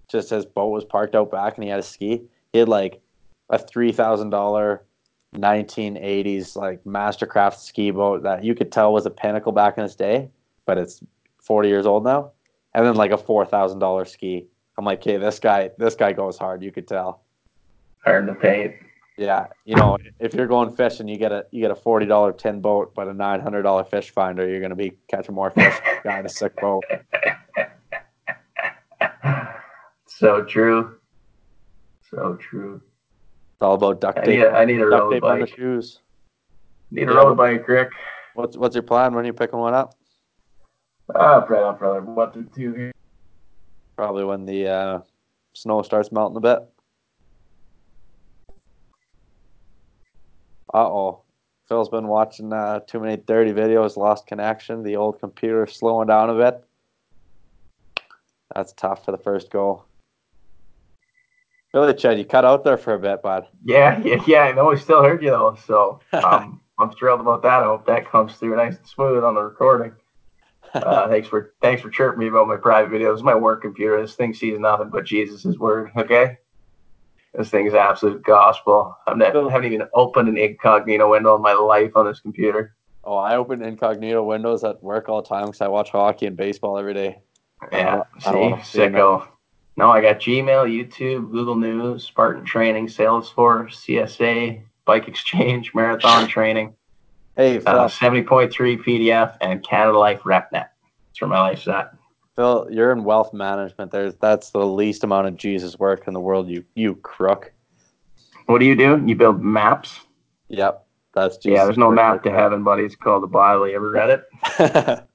[0.08, 2.22] just his boat was parked out back, and he had a ski.
[2.52, 3.00] He had like
[3.48, 4.82] a three thousand dollar
[5.34, 9.94] 1980s like Mastercraft ski boat that you could tell was a pinnacle back in its
[9.94, 10.28] day,
[10.66, 11.00] but it's
[11.38, 12.32] 40 years old now.
[12.74, 14.46] And then like a four thousand dollar ski.
[14.78, 16.62] I'm like, okay, this guy, this guy goes hard.
[16.62, 17.22] You could tell.
[18.04, 18.74] Hard to paint.
[19.18, 22.32] Yeah, you know, if you're going fishing, you get a you get a forty dollar
[22.32, 24.48] tin boat, but a nine hundred dollar fish finder.
[24.48, 26.84] You're gonna be catching more fish than guy in a sick boat.
[30.06, 30.96] so true.
[32.10, 32.80] So true.
[33.54, 34.38] It's all about duct I tape.
[34.38, 35.54] need a, I need a duct road tape on the bike.
[35.54, 36.00] shoes.
[36.90, 37.18] Need a Yeah.
[37.18, 37.90] road bike, Rick.
[38.34, 39.94] What's what's your plan when are you picking one up?
[41.14, 42.00] Ah, right on, brother.
[42.00, 42.92] What to do here?
[43.96, 45.00] Probably when the uh,
[45.52, 46.58] snow starts melting a bit.
[50.72, 51.22] Uh oh.
[51.68, 56.30] Phil's been watching uh, too many dirty videos, lost connection, the old computer slowing down
[56.30, 56.64] a bit.
[58.54, 59.84] That's tough for the first goal.
[61.72, 63.46] Really, Chad, you cut out there for a bit, bud.
[63.64, 64.40] Yeah, yeah, yeah.
[64.40, 67.62] I know I still heard you though, so um, I'm thrilled about that.
[67.62, 69.92] I hope that comes through nice and smooth on the recording.
[70.74, 73.22] Uh, thanks for thanks for chirping me about my private videos.
[73.22, 74.00] My work computer.
[74.00, 75.90] This thing sees nothing but Jesus' word.
[75.96, 76.38] Okay,
[77.34, 78.96] this thing is absolute gospel.
[79.06, 82.74] I've never, I haven't even opened an incognito window in my life on this computer.
[83.04, 86.36] oh, I open incognito windows at work all the time because I watch hockey and
[86.36, 87.18] baseball every day.
[87.72, 89.26] Yeah, I don't see, see sicko.
[89.76, 96.74] No, I got Gmail, YouTube, Google News, Spartan Training, Salesforce, CSA, Bike Exchange, Marathon Training.
[97.40, 98.52] Hey, Phil, uh, 70.3
[98.84, 100.50] PDF and Canada Life RepNet.
[100.52, 101.94] That's where my life's at.
[102.36, 103.92] Phil, you're in wealth management.
[103.92, 106.50] There's that's the least amount of Jesus work in the world.
[106.50, 107.54] You you crook.
[108.44, 109.02] What do you do?
[109.06, 110.00] You build maps?
[110.50, 111.56] Yep, that's Jesus.
[111.56, 112.82] yeah, there's no map to heaven, buddy.
[112.82, 113.66] It's called the Bible.
[113.66, 115.06] You ever read it?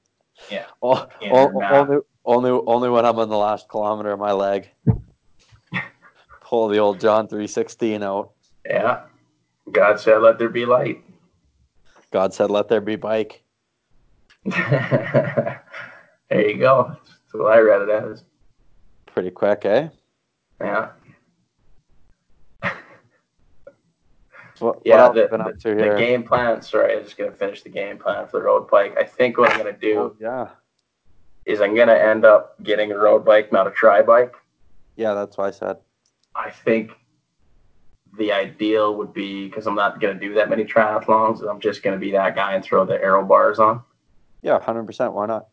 [0.50, 0.66] Yeah.
[0.82, 1.72] O- Yeah, o- map.
[1.72, 4.68] only, only, only when I'm on the last kilometer of my leg.
[6.40, 8.32] Pull the old John three sixteen out.
[8.64, 9.02] Yeah.
[9.70, 11.02] God said, let there be light.
[12.12, 13.42] God said, "Let there be bike."
[14.44, 15.60] there
[16.30, 16.88] you go.
[16.90, 18.22] That's what I read it as.
[19.06, 19.88] Pretty quick, eh?
[20.60, 20.90] Yeah.
[24.58, 25.28] What, Yeah, what the,
[25.62, 26.62] the, the game plan.
[26.62, 28.96] Sorry, I'm just going to finish the game plan for the road bike.
[28.98, 30.48] I think what I'm going to do Oh, yeah,
[31.44, 34.34] is I'm going to end up getting a road bike, not a tri bike.
[34.96, 35.76] yeah, that's what I said.
[36.34, 36.92] I think
[38.16, 41.48] the ideal would be because I'm not going to do that many triathlons.
[41.48, 43.82] I'm just going to be that guy and throw the aero bars on.
[44.42, 45.12] Yeah, hundred percent.
[45.12, 45.48] Why not?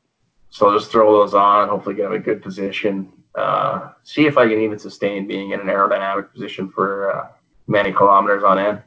[0.49, 3.11] So I'll just throw those on, hopefully get in a good position.
[3.33, 7.27] Uh, see if I can even sustain being in an aerodynamic position for uh,
[7.65, 8.81] many kilometers on end.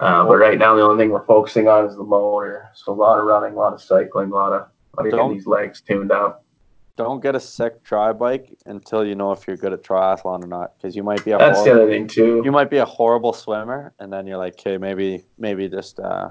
[0.00, 2.70] Uh, but right now, the only thing we're focusing on is the motor.
[2.74, 5.12] So a lot of running, a lot of cycling, a lot of, a lot of
[5.12, 6.42] getting these legs tuned up.
[6.96, 10.46] Don't get a sick tri bike until you know if you're good at triathlon or
[10.46, 12.42] not, because you might be a That's the horrible, other thing too.
[12.44, 16.30] you might be a horrible swimmer, and then you're like, okay, maybe maybe just uh,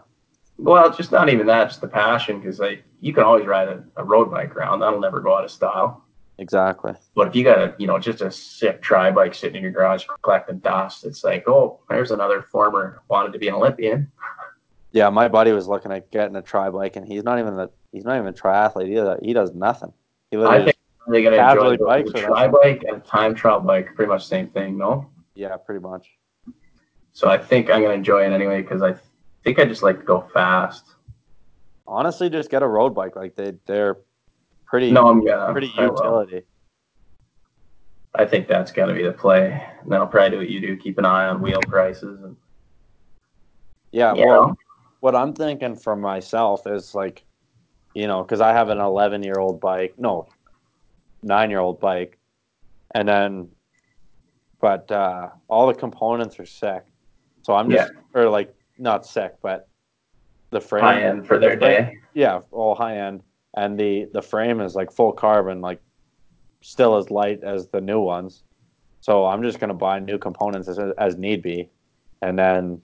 [0.60, 3.84] Well, just not even that, just the passion, because like you can always ride a,
[3.98, 4.82] a road bike around.
[4.82, 6.04] That'll never go out of style.
[6.38, 6.94] exactly.
[7.16, 9.72] But if you got a, you know, just a sick tri bike sitting in your
[9.72, 14.12] garage collecting dust, it's like, oh, there's another former wanted to be an Olympian.
[14.92, 17.70] Yeah, my buddy was looking at getting a tri bike, and he's not even the
[17.92, 19.18] he's not even a triathlete either.
[19.24, 19.94] He does nothing.
[20.32, 20.78] He I think
[21.08, 24.26] they're gonna enjoy bikes the or tri bike and a time trial bike, pretty much
[24.28, 25.10] same thing, no?
[25.36, 26.08] yeah, pretty much.
[27.14, 28.94] So I think I'm gonna enjoy it anyway because I
[29.44, 30.86] think I just like to go fast.
[31.88, 33.16] Honestly, just get a road bike.
[33.16, 33.98] Like they they're
[34.66, 35.52] pretty No, I'm gonna.
[35.52, 35.96] pretty I will.
[35.96, 36.44] utility.
[38.16, 39.64] I think that's gotta be the play.
[39.82, 42.36] And then I'll probably do what you do, keep an eye on wheel prices and
[43.92, 44.56] Yeah, you well, know.
[45.00, 47.24] what I'm thinking for myself is like,
[48.00, 49.94] you know, because I have an 11 year old bike.
[49.98, 50.28] No,
[51.22, 52.18] nine year old bike,
[52.96, 53.50] and then,
[54.62, 56.86] but uh, all the components are sick.
[57.42, 59.68] So I'm just or like not sick, but
[60.52, 61.98] the frame High end for their frame- day.
[62.14, 63.22] Yeah, all high end,
[63.56, 65.82] and the the frame is like full carbon, like
[66.62, 68.44] still as light as the new ones.
[69.02, 71.70] So I'm just gonna buy new components as, as need be,
[72.22, 72.82] and then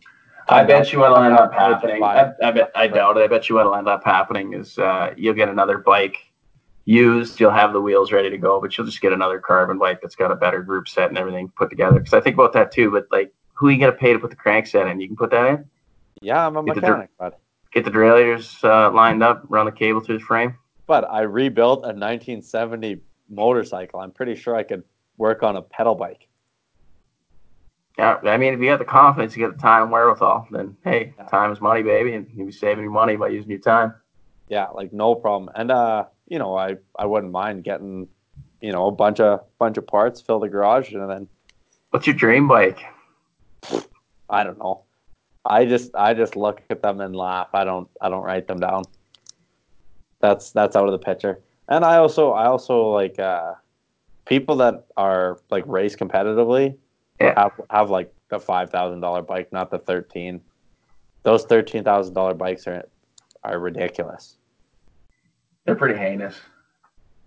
[0.47, 2.03] I bet you what'll end up happening.
[2.03, 3.23] I, I bet I doubt it.
[3.23, 6.17] I bet you what'll end up happening is uh, you'll get another bike
[6.85, 7.39] used.
[7.39, 10.15] You'll have the wheels ready to go, but you'll just get another carbon bike that's
[10.15, 11.99] got a better group set and everything put together.
[11.99, 12.91] Because I think about that too.
[12.91, 14.99] But like, who are you gonna pay to put the crankset in?
[14.99, 15.65] You can put that in.
[16.21, 17.39] yeah, I'm a Get the mechanic, but
[17.71, 20.57] Get the derailleurs uh, lined up, run the cable through the frame.
[20.87, 23.99] but I rebuilt a 1970 motorcycle.
[23.99, 24.83] I'm pretty sure I could
[25.17, 26.27] work on a pedal bike.
[27.97, 30.75] Yeah, I mean, if you got the confidence, you got the time and wherewithal, then
[30.83, 31.25] hey, Yeah.
[31.25, 33.93] time is money, baby, and you'll be saving your money by using your time.
[34.49, 35.49] Yeah, like no problem.
[35.55, 38.07] And uh, you know, I I wouldn't mind getting,
[38.61, 41.27] you know, a bunch of bunch of parts, fill the garage, and then
[41.91, 42.79] What's your dream bike?
[44.29, 44.83] I don't know.
[45.45, 47.47] I just I just look at them and laugh.
[47.53, 48.83] I don't I don't write them down.
[50.19, 51.39] That's that's out of the picture.
[51.69, 53.53] And I also I also like uh
[54.25, 56.75] people that are like race competitively
[57.20, 57.34] Yeah.
[57.38, 60.41] have have like the five thousand dollar bike, not the thirteen.
[61.24, 62.84] Those thirteen thousand dollar bikes are
[63.43, 64.38] are ridiculous.
[65.66, 66.36] They're pretty heinous.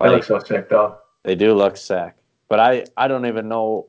[0.01, 0.99] They Like, look so sick though.
[1.25, 2.15] They do look sick,
[2.49, 3.87] but I I don't even know.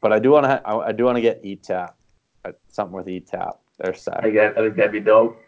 [0.00, 1.92] But I do want to I, I do want to get ETAP,
[2.68, 3.26] something with ETAP.
[3.26, 3.58] tap.
[3.78, 4.14] They're I sick.
[4.34, 5.40] that, I think that'd be dope.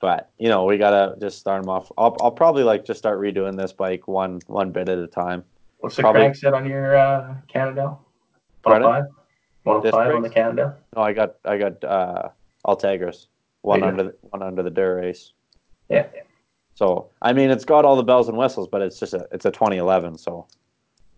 [0.00, 1.90] But you know we gotta just start them off.
[1.96, 5.44] I'll I'll probably like just start redoing this bike one one bit at a time.
[5.78, 8.03] What's the Probably- crank set on your uh, Cannondale?
[8.64, 8.88] Pardon?
[8.88, 9.14] 105?
[9.64, 10.76] 105 on the Cannondale?
[10.96, 12.28] No, I got I got uh
[12.66, 13.26] Ultegras,
[13.62, 15.32] one you under the, one under the Dura-Ace.
[15.88, 16.06] Yeah.
[16.74, 19.44] So I mean it's got all the bells and whistles, but it's just a it's
[19.44, 20.18] a 2011.
[20.18, 20.46] So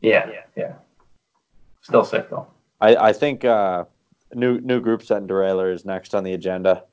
[0.00, 0.72] Yeah, yeah, yeah.
[1.82, 2.46] Still sick though.
[2.80, 3.84] I I think uh,
[4.34, 6.84] new new group set and derailleur is next on the agenda.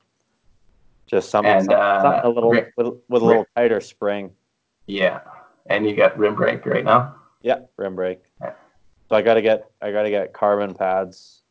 [1.06, 4.30] Just something, And, something, uh, something a little Rick- with, with a little tighter spring.
[4.86, 5.20] Yeah.
[5.66, 7.16] And you got rim brake right now?
[7.42, 8.20] Yeah, rim brake.
[8.40, 8.52] Yeah.
[9.14, 11.42] So I gotta get I gotta get carbon pads,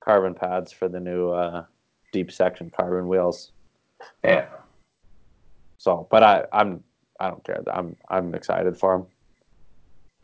[0.00, 1.66] carbon pads for the new uh,
[2.14, 3.52] deep section carbon wheels.
[4.24, 4.46] Yeah.
[5.76, 6.82] So, but I I'm
[7.20, 7.62] I don't care.
[7.70, 9.06] I'm I'm excited for them.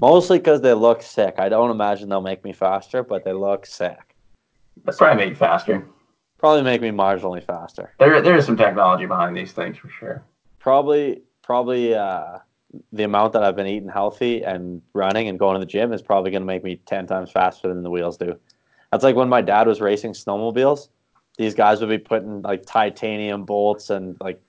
[0.01, 1.35] Mostly because they look sick.
[1.37, 4.16] I don't imagine they'll make me faster, but they look sick.
[4.83, 5.87] That's probably make you faster.
[6.39, 7.93] Probably make me marginally faster.
[7.99, 10.24] There, there is some technology behind these things for sure.
[10.61, 12.39] Probably probably uh,
[12.93, 16.03] the amount that I've been eating healthy and running and going to the gym is
[16.03, 18.37] probably going to make me ten times faster than the wheels do.
[18.93, 20.89] That's like when my dad was racing snowmobiles.
[21.39, 24.41] These guys would be putting like titanium bolts and like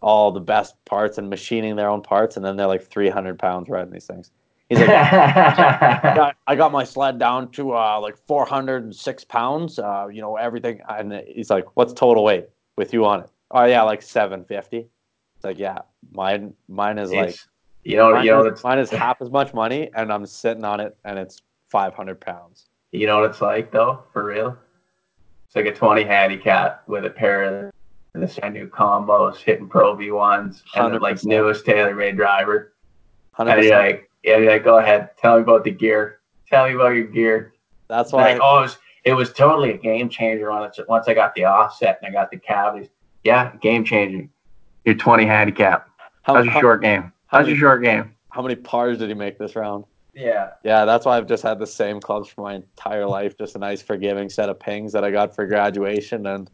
[0.00, 3.38] all the best parts and machining their own parts, and then they're like three hundred
[3.38, 4.30] pounds riding these things.
[4.68, 9.78] He's like, I got, I got my sled down to uh, like 406 pounds.
[9.78, 13.64] Uh, you know everything, and he's like, "What's total weight with you on it?" Oh
[13.64, 14.76] yeah, like 750.
[14.78, 15.78] It's like, yeah,
[16.12, 17.46] mine mine is like It's-
[17.88, 20.26] you know, mine, you know, is, it's, mine is half as much money, and I'm
[20.26, 22.66] sitting on it, and it's 500 pounds.
[22.92, 24.56] you know what it's like though, for real.
[25.46, 27.72] It's like a 20 handicap with a pair of
[28.12, 31.24] the new combos, hitting Pro V1s, and the like 100%.
[31.24, 32.74] newest TaylorMade driver.
[33.38, 33.64] And 100.
[33.64, 36.20] you're like, yeah, you're like, go ahead, tell me about the gear.
[36.50, 37.54] Tell me about your gear.
[37.88, 38.32] That's why.
[38.32, 41.44] like, oh, it was, it was totally a game changer once once I got the
[41.44, 42.88] offset and I got the cavities.
[43.24, 44.28] Yeah, game changing.
[44.84, 45.88] Your 20 handicap.
[46.22, 47.12] how, How's your how- short game?
[47.28, 48.14] How How's your short game?
[48.30, 49.84] how many pars did he make this round?
[50.14, 50.50] Yeah.
[50.64, 53.38] Yeah, that's why I've just had the same clubs for my entire life.
[53.38, 56.50] Just a nice, forgiving set of pings that I got for graduation, and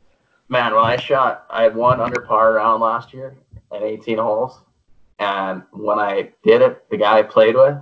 [0.48, 3.34] Man, when I shot, I had one under par round last year
[3.72, 4.60] at 18 holes.
[5.18, 7.76] And when I did it, the guy I played with,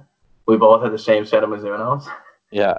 [0.47, 2.07] we both had the same set of Mizunos.
[2.53, 2.79] yeah,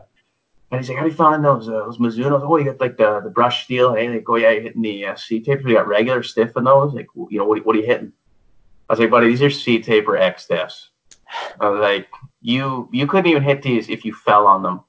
[0.71, 2.41] And he's like, "How do you find those uh, those Mizunos?
[2.43, 3.93] Oh, you got like the, the brush steel.
[3.93, 5.67] Hey, like, oh yeah, you're hitting the uh, C taper.
[5.67, 6.93] You got regular stiff in those.
[6.93, 8.13] Like, you know, what, what are you hitting?
[8.89, 10.89] I was like, buddy, these are C taper X stiffs.
[11.59, 12.07] I was like,
[12.41, 14.81] you you couldn't even hit these if you fell on them.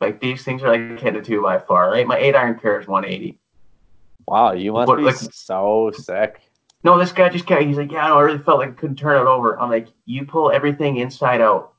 [0.00, 2.06] Like these things are like hitting a two by far, right?
[2.06, 3.38] My eight iron pair is 180.
[4.26, 6.40] wow, you must What, be like- so sick.
[6.84, 7.62] No, this guy just kept.
[7.62, 9.58] He's like, yeah, no, I really felt like I couldn't turn it over.
[9.58, 11.72] I'm like, you pull everything inside out,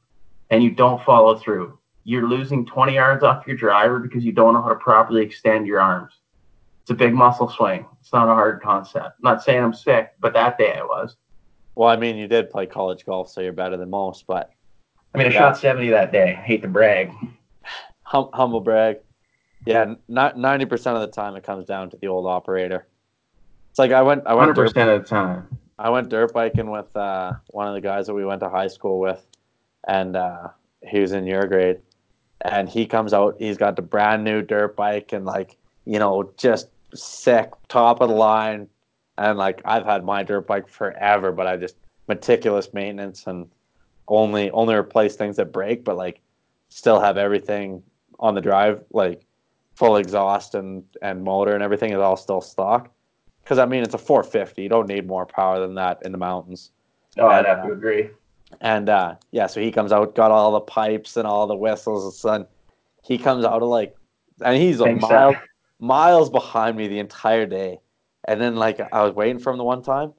[0.49, 1.77] and you don't follow through.
[2.03, 5.65] You're losing 20 yards off your driver because you don't know how to properly extend
[5.67, 6.13] your arms.
[6.87, 7.85] It's a big muscle swing.
[7.99, 9.07] It's not a hard concept.
[9.07, 11.17] I'm not saying I'm sick, but that day I was.
[11.75, 14.25] Well, I mean, you did play college golf, so you're better than most.
[14.25, 14.51] But
[15.13, 16.39] I mean, I shot 70 that day.
[16.45, 17.11] hate to brag.
[18.03, 18.99] hum- humble brag.
[19.65, 22.87] Yeah, not ninety percent of the time it comes down to the old operator.
[23.69, 25.59] It's like I went, I went, 100% dirt, of the time.
[25.77, 28.67] I went dirt biking with uh, one of the guys that we went to high
[28.67, 29.27] school with,
[29.85, 30.47] and uh,
[30.89, 31.81] he was in your grade,
[32.39, 33.35] and he comes out.
[33.39, 38.09] He's got the brand new dirt bike and like you know just sick, top of
[38.09, 38.67] the line,
[39.17, 41.75] and like I've had my dirt bike forever, but I just
[42.07, 43.49] meticulous maintenance and
[44.07, 46.21] only only replace things that break, but like
[46.69, 47.83] still have everything
[48.19, 49.25] on the drive, like
[49.75, 52.91] full exhaust and and motor and everything is all still stock.
[53.43, 54.61] Because I mean, it's a 450.
[54.61, 56.71] You don't need more power than that in the mountains.
[57.17, 58.09] Oh, I'd have to agree.
[58.61, 62.03] And uh, yeah, so he comes out, got all the pipes and all the whistles
[62.03, 62.47] and son.
[63.03, 63.95] He comes out of like,
[64.43, 65.35] and he's a Thanks, mile.
[65.79, 67.79] Miles behind me the entire day.
[68.27, 70.13] And then like I was waiting for him the one time,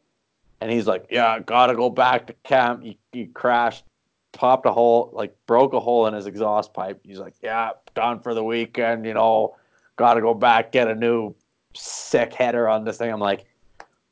[0.60, 3.84] and he's like, "Yeah, gotta go back to camp." He, he crashed,
[4.32, 7.00] popped a hole, like broke a hole in his exhaust pipe.
[7.02, 9.04] He's like, "Yeah, done for the weekend.
[9.04, 9.56] You know,
[9.96, 11.34] gotta go back get a new
[11.74, 13.44] sick header on this thing." I'm like,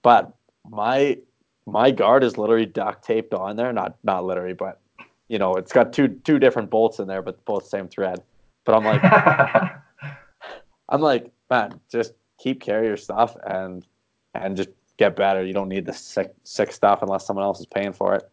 [0.03, 0.35] but
[0.69, 1.17] my
[1.67, 3.73] my guard is literally duct taped on there.
[3.73, 4.81] Not not literally, but
[5.29, 8.23] you know, it's got two two different bolts in there, but both same thread.
[8.65, 9.01] But I'm like,
[10.89, 13.87] I'm like, man, just keep carry your stuff and
[14.35, 15.45] and just get better.
[15.45, 18.29] You don't need the sick sick stuff unless someone else is paying for it.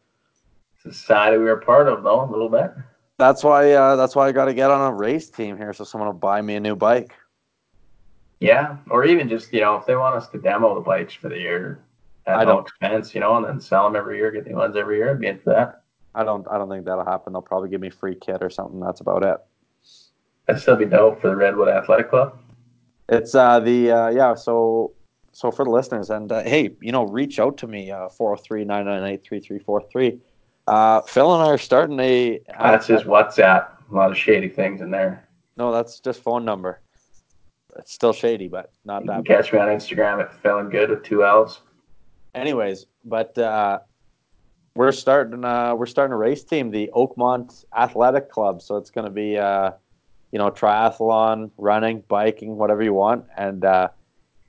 [0.82, 2.72] Society we were part of, though, a little bit.
[3.18, 5.84] That's why uh, that's why I got to get on a race team here, so
[5.84, 7.14] someone will buy me a new bike.
[8.40, 11.30] Yeah, or even just you know, if they want us to demo the bikes for
[11.30, 11.80] the year
[12.26, 14.56] at I no don't- expense, you know, and then sell them every year, get new
[14.56, 15.84] ones every year, I'd be into that.
[16.16, 17.32] I don't I don't think that'll happen.
[17.34, 18.80] They'll probably give me free kit or something.
[18.80, 19.38] That's about it.
[20.48, 22.38] That'd still be dope for the Redwood Athletic Club.
[23.14, 24.94] It's uh the uh yeah, so
[25.32, 30.20] so for the listeners and uh, hey, you know, reach out to me uh 403-998-3343.
[30.68, 33.68] Uh Phil and I are starting a That's his WhatsApp.
[33.92, 35.28] A lot of shady things in there.
[35.58, 36.80] No, that's just phone number.
[37.78, 40.90] It's still shady, but not You that can catch me on Instagram at feeling good
[40.90, 41.62] with two L's.
[42.34, 43.80] Anyways, but uh
[44.76, 48.62] we're starting uh we're starting a race team, the Oakmont Athletic Club.
[48.62, 49.72] So it's gonna be uh
[50.34, 53.26] you know, triathlon, running, biking, whatever you want.
[53.38, 53.90] And uh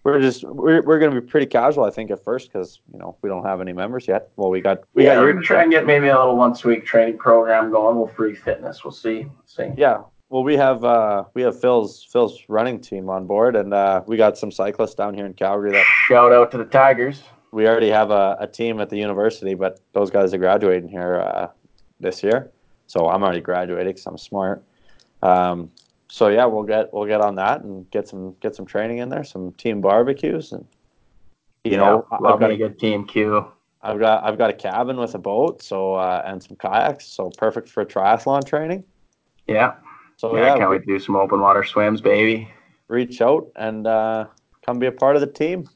[0.03, 3.17] we're just we're, we're gonna be pretty casual, I think, at first, because you know
[3.23, 4.31] we don't have any members yet.
[4.37, 6.65] Well, we got we yeah, got we're gonna try and get maybe a little once
[6.65, 7.97] a week training program going.
[7.97, 8.83] We'll free fitness.
[8.83, 9.27] We'll see.
[9.47, 9.71] see.
[9.77, 10.03] yeah.
[10.31, 14.17] Well, we have uh we have Phil's Phil's running team on board, and uh we
[14.17, 17.23] got some cyclists down here in Calgary that Shout out to the Tigers.
[17.53, 21.21] we already have a, a team at the university, but those guys are graduating here
[21.21, 21.49] uh,
[22.01, 22.51] this year.
[22.87, 24.63] So I'm already graduating because I'm smart.
[25.25, 25.71] Um,
[26.09, 29.09] so yeah, we'll get we'll get on that and get some get some training in
[29.09, 30.65] there, some team barbecues, and
[31.65, 33.47] you know I've got a good team Q.
[33.83, 37.31] I've got I've got a cabin with a boat, so uh, and some kayaks, so
[37.31, 38.85] perfect for triathlon training.
[39.47, 39.75] Yeah.
[40.17, 42.49] So yeah, yeah, can't wait to do some open water swims, baby.
[42.89, 44.27] reach out and uh,
[44.65, 45.69] come be a part of the team.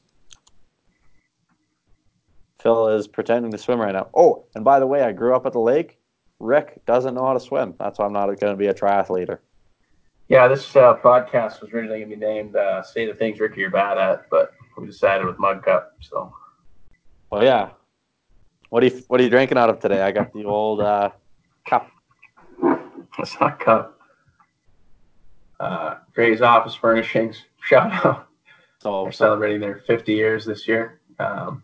[2.61, 4.09] Phil is pretending to swim right now.
[4.15, 5.98] Oh, and by the way, I grew up at the lake.
[6.39, 7.75] Rick doesn't know how to swim.
[7.79, 9.37] That's why I'm not going to be a triathlete.
[10.29, 13.61] Yeah, this uh, podcast was originally going to be named uh, "Say the Things Ricky
[13.61, 15.95] You're Bad At," but we decided with Mug Cup.
[16.01, 16.33] So
[17.31, 17.69] Well, yeah.
[18.69, 20.01] What are you What are you drinking out of today?
[20.01, 21.09] I got the old uh,
[21.67, 21.89] cup.
[23.17, 23.99] it's not cup.
[25.59, 27.43] Uh, Gray's Office Furnishings.
[27.61, 28.27] Shout out.
[28.81, 31.01] So, They're celebrating their 50 years this year.
[31.19, 31.63] Um,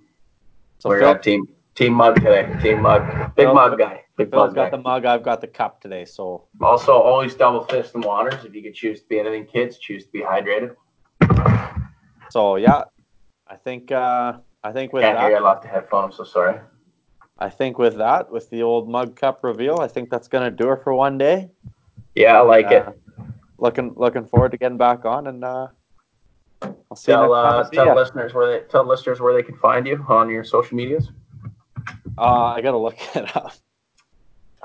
[0.80, 2.52] so we're Phil, at Team Team Mug today.
[2.62, 3.36] Team Mug.
[3.36, 4.05] Big Phil- Mug guy.
[4.18, 5.06] Big Mug got the mug.
[5.06, 6.06] I've got the cup today.
[6.06, 8.46] So Also, always double fist the waters.
[8.46, 10.76] If you could choose to be anything, kids, choose to be hydrated.
[12.30, 12.84] so yeah.
[13.48, 15.36] I think uh, I think with Can't hear you.
[15.36, 16.06] that I lost the headphone.
[16.06, 16.60] I'm so sorry.
[17.38, 20.52] I think with that with the old mug cup reveal, I think that's going to
[20.52, 21.52] do it for one day.
[22.16, 22.88] Yeah, I like it.
[22.88, 22.94] Uh,
[23.58, 25.68] looking looking forward to getting back on and uh
[26.62, 27.84] I'll see you Tell next time.
[27.84, 30.76] uh, tell listeners where they tell listeners where they can find you on your social
[30.76, 31.10] medias.
[32.18, 33.54] Uh, I gotta look it up.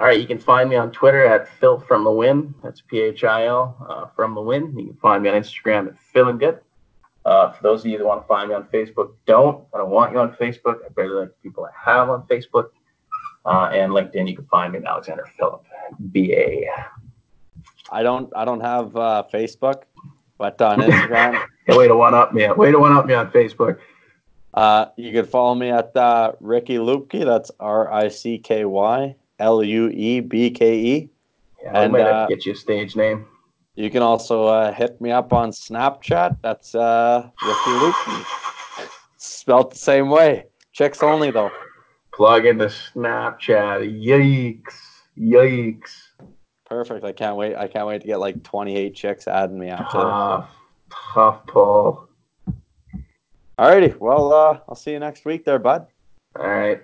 [0.01, 2.55] All right, you can find me on Twitter at Phil from the Win.
[2.63, 4.75] That's P H I L uh, from the Win.
[4.79, 6.59] You can find me on Instagram at Feeling Good.
[7.27, 9.63] Uh, for those of you that want to find me on Facebook, don't.
[9.75, 10.77] I don't want you on Facebook.
[10.87, 12.71] I barely like the people I have on Facebook.
[13.45, 15.67] Uh, and LinkedIn, you can find me at Alexander Phillip,
[16.13, 16.67] B A.
[17.93, 19.83] I don't I don't have uh, Facebook,
[20.39, 22.51] but on Instagram, way to one up me.
[22.51, 23.77] Way to one up me on Facebook.
[24.55, 27.23] uh, you can follow me at uh, Ricky Luebke.
[27.23, 31.11] That's R I C K Y L U E B K E.
[31.63, 33.27] Yeah, I And, might have uh, to get you a stage name.
[33.75, 36.39] You can also uh, hit me up on Snapchat.
[36.43, 38.27] That's uh, Ricky Luebke.
[39.17, 40.47] Spelled the same way.
[40.73, 41.51] Chicks only though.
[42.13, 44.05] Plug into Snapchat.
[44.05, 44.75] Yikes.
[45.19, 45.91] Yikes.
[46.67, 47.05] Perfect.
[47.05, 47.57] I can't wait.
[47.57, 50.05] I can't wait to get like 28 chicks adding me after this.
[50.05, 50.51] Tough.
[51.15, 52.09] Tough pull.
[53.59, 53.97] Alrighty.
[53.99, 55.87] Well, uh, I'll see you next week there, bud.
[56.39, 56.83] All right.